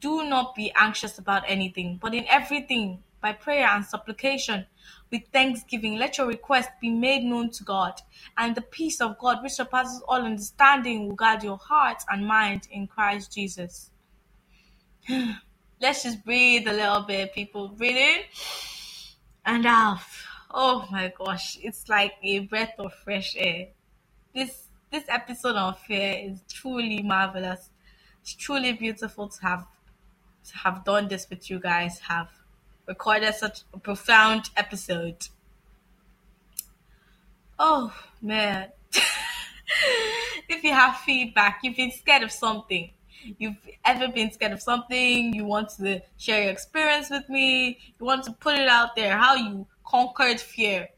Do 0.00 0.24
not 0.24 0.56
be 0.56 0.72
anxious 0.74 1.16
about 1.16 1.44
anything, 1.46 2.00
but 2.02 2.12
in 2.12 2.26
everything, 2.26 3.04
by 3.20 3.34
prayer 3.34 3.68
and 3.68 3.84
supplication, 3.84 4.66
with 5.12 5.22
thanksgiving, 5.32 5.96
let 5.96 6.18
your 6.18 6.26
request 6.26 6.70
be 6.80 6.90
made 6.90 7.22
known 7.22 7.50
to 7.50 7.62
God, 7.62 8.00
and 8.36 8.56
the 8.56 8.62
peace 8.62 9.00
of 9.00 9.16
God, 9.18 9.44
which 9.44 9.52
surpasses 9.52 10.02
all 10.08 10.22
understanding, 10.22 11.06
will 11.06 11.14
guard 11.14 11.44
your 11.44 11.58
heart 11.58 12.02
and 12.10 12.26
mind 12.26 12.66
in 12.72 12.88
Christ 12.88 13.32
Jesus. 13.32 13.92
Let's 15.80 16.02
just 16.02 16.24
breathe 16.24 16.66
a 16.66 16.72
little 16.72 17.02
bit, 17.02 17.34
people. 17.34 17.68
Breathe 17.68 17.96
in 17.96 18.20
and 19.44 19.66
out. 19.66 20.00
Oh 20.50 20.86
my 20.90 21.12
gosh, 21.16 21.58
it's 21.62 21.88
like 21.88 22.14
a 22.22 22.40
breath 22.40 22.74
of 22.78 22.92
fresh 23.04 23.34
air. 23.36 23.68
This 24.34 24.68
this 24.90 25.04
episode 25.08 25.56
on 25.56 25.74
fear 25.74 26.18
is 26.24 26.40
truly 26.48 27.02
marvelous. 27.02 27.70
It's 28.22 28.34
truly 28.34 28.72
beautiful 28.72 29.28
to 29.28 29.42
have 29.42 29.66
to 30.48 30.58
have 30.58 30.84
done 30.84 31.08
this 31.08 31.28
with 31.28 31.50
you 31.50 31.60
guys. 31.60 31.98
Have 32.00 32.28
recorded 32.86 33.34
such 33.34 33.62
a 33.72 33.78
profound 33.78 34.50
episode. 34.56 35.28
Oh 37.58 37.92
man. 38.22 38.68
if 40.48 40.64
you 40.64 40.72
have 40.72 40.96
feedback, 40.98 41.60
you've 41.62 41.76
been 41.76 41.90
scared 41.90 42.22
of 42.22 42.32
something, 42.32 42.90
you've 43.38 43.56
ever 43.84 44.08
been 44.08 44.30
scared 44.30 44.52
of 44.52 44.62
something, 44.62 45.32
you 45.32 45.44
want 45.44 45.70
to 45.76 46.00
share 46.16 46.42
your 46.42 46.52
experience 46.52 47.10
with 47.10 47.28
me, 47.28 47.78
you 47.98 48.06
want 48.06 48.24
to 48.24 48.32
put 48.32 48.58
it 48.58 48.68
out 48.68 48.96
there, 48.96 49.16
how 49.16 49.34
you 49.34 49.66
conquered 49.84 50.40
fear, 50.40 50.88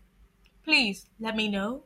please 0.64 1.06
let 1.18 1.36
me 1.36 1.48
know. 1.48 1.84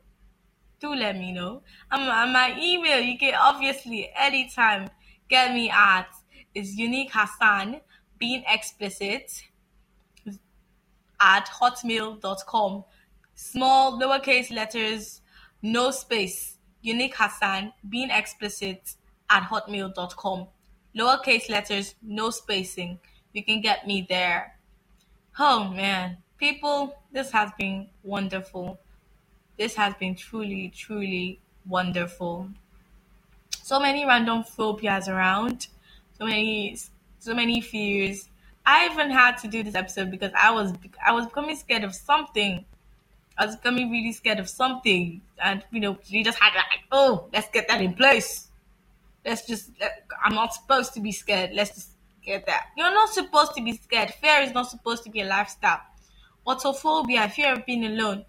Do 0.79 0.93
let 0.93 1.15
me 1.15 1.31
know. 1.31 1.61
Um, 1.91 2.01
on 2.01 2.33
my 2.33 2.55
email, 2.59 2.99
you 2.99 3.17
can 3.17 3.33
obviously 3.33 4.11
anytime 4.17 4.89
get 5.29 5.53
me 5.53 5.69
at 5.69 6.07
is 6.53 6.75
unique 6.75 7.11
Hassan 7.13 7.81
being 8.19 8.43
explicit 8.47 9.31
at 11.19 11.47
hotmail.com. 11.47 12.83
Small 13.35 13.99
lowercase 13.99 14.51
letters, 14.51 15.21
no 15.61 15.91
space. 15.91 16.57
Unique 16.81 17.15
Hassan 17.17 17.73
being 17.89 18.09
explicit 18.09 18.95
at 19.29 19.43
hotmail.com. 19.43 20.47
Lowercase 20.97 21.49
letters, 21.49 21.95
no 22.01 22.29
spacing. 22.29 22.99
You 23.33 23.43
can 23.43 23.61
get 23.61 23.85
me 23.85 24.05
there. 24.07 24.55
Oh 25.37 25.65
man, 25.69 26.17
people, 26.37 26.95
this 27.11 27.31
has 27.31 27.51
been 27.57 27.87
wonderful. 28.03 28.79
This 29.57 29.75
has 29.75 29.93
been 29.95 30.15
truly, 30.15 30.71
truly 30.75 31.39
wonderful. 31.67 32.49
So 33.61 33.79
many 33.79 34.05
random 34.05 34.43
phobias 34.43 35.09
around, 35.09 35.67
so 36.17 36.25
many, 36.25 36.77
so 37.19 37.33
many 37.33 37.59
fears. 37.59 38.29
I 38.65 38.85
even 38.85 39.11
had 39.11 39.37
to 39.39 39.47
do 39.47 39.63
this 39.63 39.75
episode 39.75 40.11
because 40.11 40.31
I 40.33 40.51
was, 40.51 40.73
I 41.05 41.11
was 41.11 41.25
becoming 41.25 41.55
scared 41.55 41.83
of 41.83 41.93
something. 41.93 42.63
I 43.37 43.45
was 43.45 43.57
becoming 43.57 43.91
really 43.91 44.13
scared 44.13 44.39
of 44.39 44.47
something, 44.47 45.19
and 45.43 45.61
you 45.71 45.81
know, 45.81 45.97
we 46.09 46.23
just 46.23 46.39
had 46.39 46.55
like, 46.55 46.85
oh, 46.93 47.27
let's 47.33 47.49
get 47.49 47.67
that 47.67 47.81
in 47.81 47.93
place 47.93 48.44
let's 49.25 49.45
just 49.47 49.71
i'm 50.23 50.35
not 50.35 50.53
supposed 50.53 50.93
to 50.93 50.99
be 51.01 51.11
scared. 51.11 51.51
Let's 51.53 51.73
just 51.75 51.89
get 52.23 52.45
that. 52.45 52.67
You're 52.77 52.93
not 52.93 53.09
supposed 53.09 53.55
to 53.55 53.63
be 53.63 53.73
scared. 53.77 54.11
Fear 54.11 54.41
is 54.41 54.53
not 54.53 54.69
supposed 54.69 55.03
to 55.03 55.09
be 55.09 55.21
a 55.21 55.25
lifestyle. 55.25 55.81
Autophobia 56.47 57.29
fear 57.31 57.53
of 57.53 57.65
being 57.65 57.85
alone. 57.85 58.25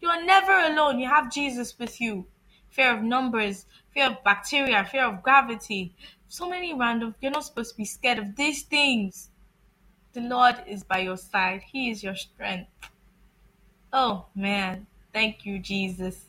You're 0.00 0.24
never 0.24 0.52
alone. 0.52 0.98
You 0.98 1.08
have 1.08 1.32
jesus 1.32 1.78
with 1.78 2.00
you. 2.00 2.26
Fear 2.70 2.96
of 2.96 3.02
numbers 3.02 3.66
fear 3.92 4.06
of 4.06 4.22
bacteria 4.24 4.84
fear 4.84 5.04
of 5.04 5.22
gravity. 5.22 5.94
So 6.28 6.48
many 6.48 6.74
random 6.74 7.14
you're 7.20 7.32
not 7.32 7.44
supposed 7.44 7.72
to 7.72 7.76
be 7.76 7.84
scared 7.84 8.18
of 8.18 8.36
these 8.36 8.62
things. 8.62 9.30
The 10.12 10.20
lord 10.20 10.56
is 10.66 10.84
by 10.84 10.98
your 10.98 11.16
side. 11.16 11.62
He 11.72 11.90
is 11.90 12.02
your 12.02 12.14
strength. 12.14 12.70
Oh 13.92 14.26
man. 14.34 14.86
Thank 15.12 15.44
you 15.44 15.58
jesus. 15.58 16.26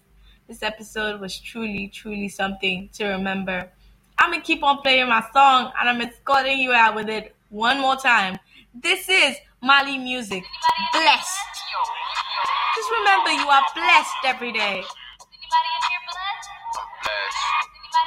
This 0.48 0.64
episode 0.64 1.22
was 1.22 1.40
truly 1.40 1.88
truly 1.88 2.28
something 2.28 2.90
to 2.94 3.06
remember 3.06 3.70
I'm 4.22 4.30
gonna 4.30 4.44
keep 4.44 4.62
on 4.62 4.78
playing 4.84 5.10
my 5.10 5.24
song 5.34 5.72
and 5.80 5.90
I'm 5.90 6.00
escorting 6.00 6.60
you 6.60 6.74
out 6.74 6.94
with 6.94 7.10
it 7.10 7.36
one 7.50 7.80
more 7.80 7.96
time. 7.96 8.38
This 8.72 9.10
is 9.10 9.36
Mali 9.64 9.98
Music. 9.98 10.44
Blessed. 10.94 11.40
Just 12.76 12.92
remember 13.00 13.32
you 13.32 13.50
are 13.50 13.64
blessed 13.74 14.14
every 14.26 14.52
day. 14.52 14.84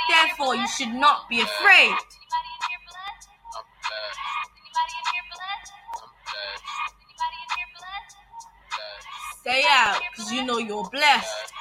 Therefore, 0.09 0.55
you 0.55 0.69
should 0.69 0.95
not 0.95 1.29
be 1.29 1.41
afraid. 1.41 1.95
Stay 9.41 9.65
out, 9.69 10.01
because 10.17 10.33
you 10.33 10.47
know 10.47 10.59
you're 10.59 10.89
blessed. 10.91 11.53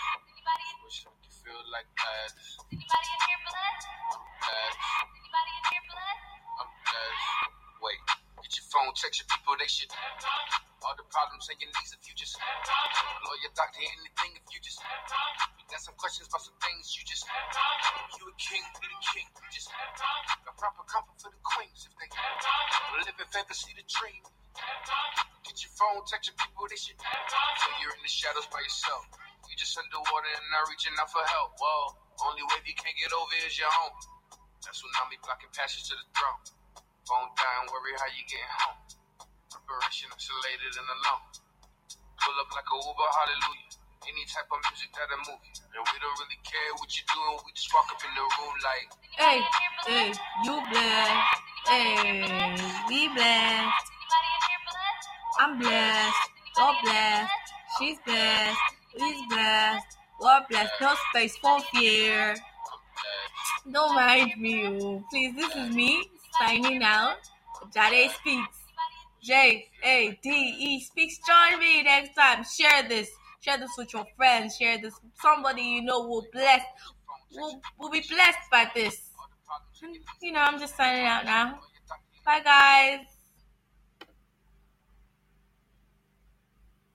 Phone, 8.73 8.89
text 8.97 9.21
your 9.21 9.29
people, 9.29 9.53
they 9.61 9.69
should. 9.69 9.93
All 10.81 10.97
the 10.97 11.05
problems 11.13 11.45
and 11.53 11.61
your 11.61 11.69
needs 11.69 11.93
if 11.93 12.01
you 12.09 12.17
just. 12.17 12.33
Lawyer, 12.41 13.53
doctor, 13.53 13.85
anything 13.85 14.33
if 14.33 14.45
you 14.49 14.59
just. 14.65 14.81
You 14.81 15.63
got 15.69 15.79
some 15.79 15.93
questions 16.01 16.25
about 16.25 16.41
some 16.41 16.57
things 16.57 16.97
you 16.97 17.05
just. 17.05 17.29
You 18.17 18.25
a 18.25 18.33
king, 18.41 18.65
be 18.81 18.89
the 18.89 18.99
king. 19.13 19.29
You 19.29 19.49
just. 19.53 19.69
A 19.69 20.53
proper 20.57 20.81
comfort 20.89 21.17
for 21.21 21.29
the 21.29 21.39
queens 21.45 21.85
if 21.85 21.93
they. 22.01 22.09
Live 22.97 23.13
in 23.13 23.29
fantasy, 23.29 23.77
the 23.77 23.85
dream. 23.85 24.25
Get 25.45 25.61
your 25.61 25.73
phone, 25.77 26.01
text 26.09 26.33
your 26.33 26.37
people, 26.41 26.65
they 26.65 26.79
should. 26.81 26.97
So 26.97 27.67
you're 27.77 27.93
in 27.93 28.01
the 28.01 28.11
shadows 28.11 28.49
by 28.49 28.59
yourself. 28.59 29.05
You 29.47 29.55
just 29.55 29.77
underwater 29.77 30.33
and 30.33 30.49
not 30.49 30.65
reaching 30.65 30.97
out 30.97 31.13
for 31.13 31.21
help. 31.23 31.55
Whoa, 31.61 31.93
only 32.25 32.41
wave 32.41 32.65
you 32.65 32.73
can't 32.73 32.97
get 32.97 33.13
over 33.13 33.37
is 33.45 33.53
your 33.55 33.69
home. 33.69 34.12
That's 34.63 34.79
tsunami 34.79 35.19
blocking 35.19 35.51
passage 35.51 35.91
to 35.91 35.95
the 35.99 36.07
throne. 36.15 36.39
Phone 37.03 37.29
down, 37.35 37.67
worry 37.67 37.91
how 37.99 38.07
you 38.15 38.23
getting 38.31 38.53
home. 38.63 38.79
Preparation 39.51 40.07
isolated 40.15 40.71
and 40.79 40.87
alone. 40.87 41.27
Pull 42.15 42.35
up 42.39 42.49
like 42.55 42.63
a 42.71 42.77
Uber, 42.79 43.09
hallelujah. 43.11 43.75
Any 44.07 44.23
type 44.31 44.47
of 44.47 44.59
music 44.71 44.87
that'll 44.95 45.19
move 45.27 45.43
you. 45.43 45.55
And 45.75 45.83
we 45.83 45.95
don't 45.99 46.15
really 46.15 46.39
care 46.47 46.71
what 46.79 46.87
you're 46.95 47.11
doing. 47.11 47.43
We 47.43 47.51
just 47.51 47.71
walk 47.75 47.91
up 47.91 47.99
in 48.07 48.11
the 48.15 48.23
room 48.23 48.55
like, 48.63 48.87
Hey, 49.19 49.39
hey, 49.83 50.07
you 50.47 50.55
blessed. 50.71 51.39
Hey, 51.67 52.23
we 52.87 53.11
blessed. 53.11 53.87
I'm 55.43 55.59
blessed. 55.59 56.23
God 56.55 56.75
blessed. 56.83 57.31
She's 57.79 57.99
blessed. 58.07 58.59
He's 58.95 59.21
blessed. 59.27 59.87
God 60.21 60.43
blessed. 60.47 60.73
No 60.79 60.95
space 61.11 61.35
for 61.43 61.59
fear. 61.75 62.35
Don't 63.71 63.95
mind 63.95 64.39
me, 64.39 65.01
please. 65.09 65.35
This 65.35 65.55
is 65.55 65.69
me 65.75 66.09
signing 66.39 66.83
out. 66.83 67.17
Jade 67.73 68.11
speaks. 68.11 68.57
J 69.21 69.69
A 69.83 70.19
D 70.21 70.29
E 70.29 70.79
speaks. 70.81 71.17
Join 71.27 71.59
me 71.59 71.83
next 71.83 72.13
time. 72.15 72.43
Share 72.43 72.87
this. 72.87 73.09
Share 73.41 73.57
this 73.57 73.71
with 73.77 73.93
your 73.93 74.05
friends. 74.17 74.57
Share 74.57 74.77
this 74.81 74.93
somebody 75.21 75.61
you 75.61 75.81
know 75.81 76.01
will 76.07 76.25
bless. 76.33 76.63
Will 77.31 77.61
will 77.79 77.89
be 77.89 78.01
blessed 78.01 78.49
by 78.51 78.69
this. 78.75 79.09
You 80.21 80.31
know, 80.31 80.39
I'm 80.41 80.59
just 80.59 80.75
signing 80.75 81.05
out 81.05 81.25
now. 81.25 81.59
Bye, 82.25 82.41
guys. 82.41 83.05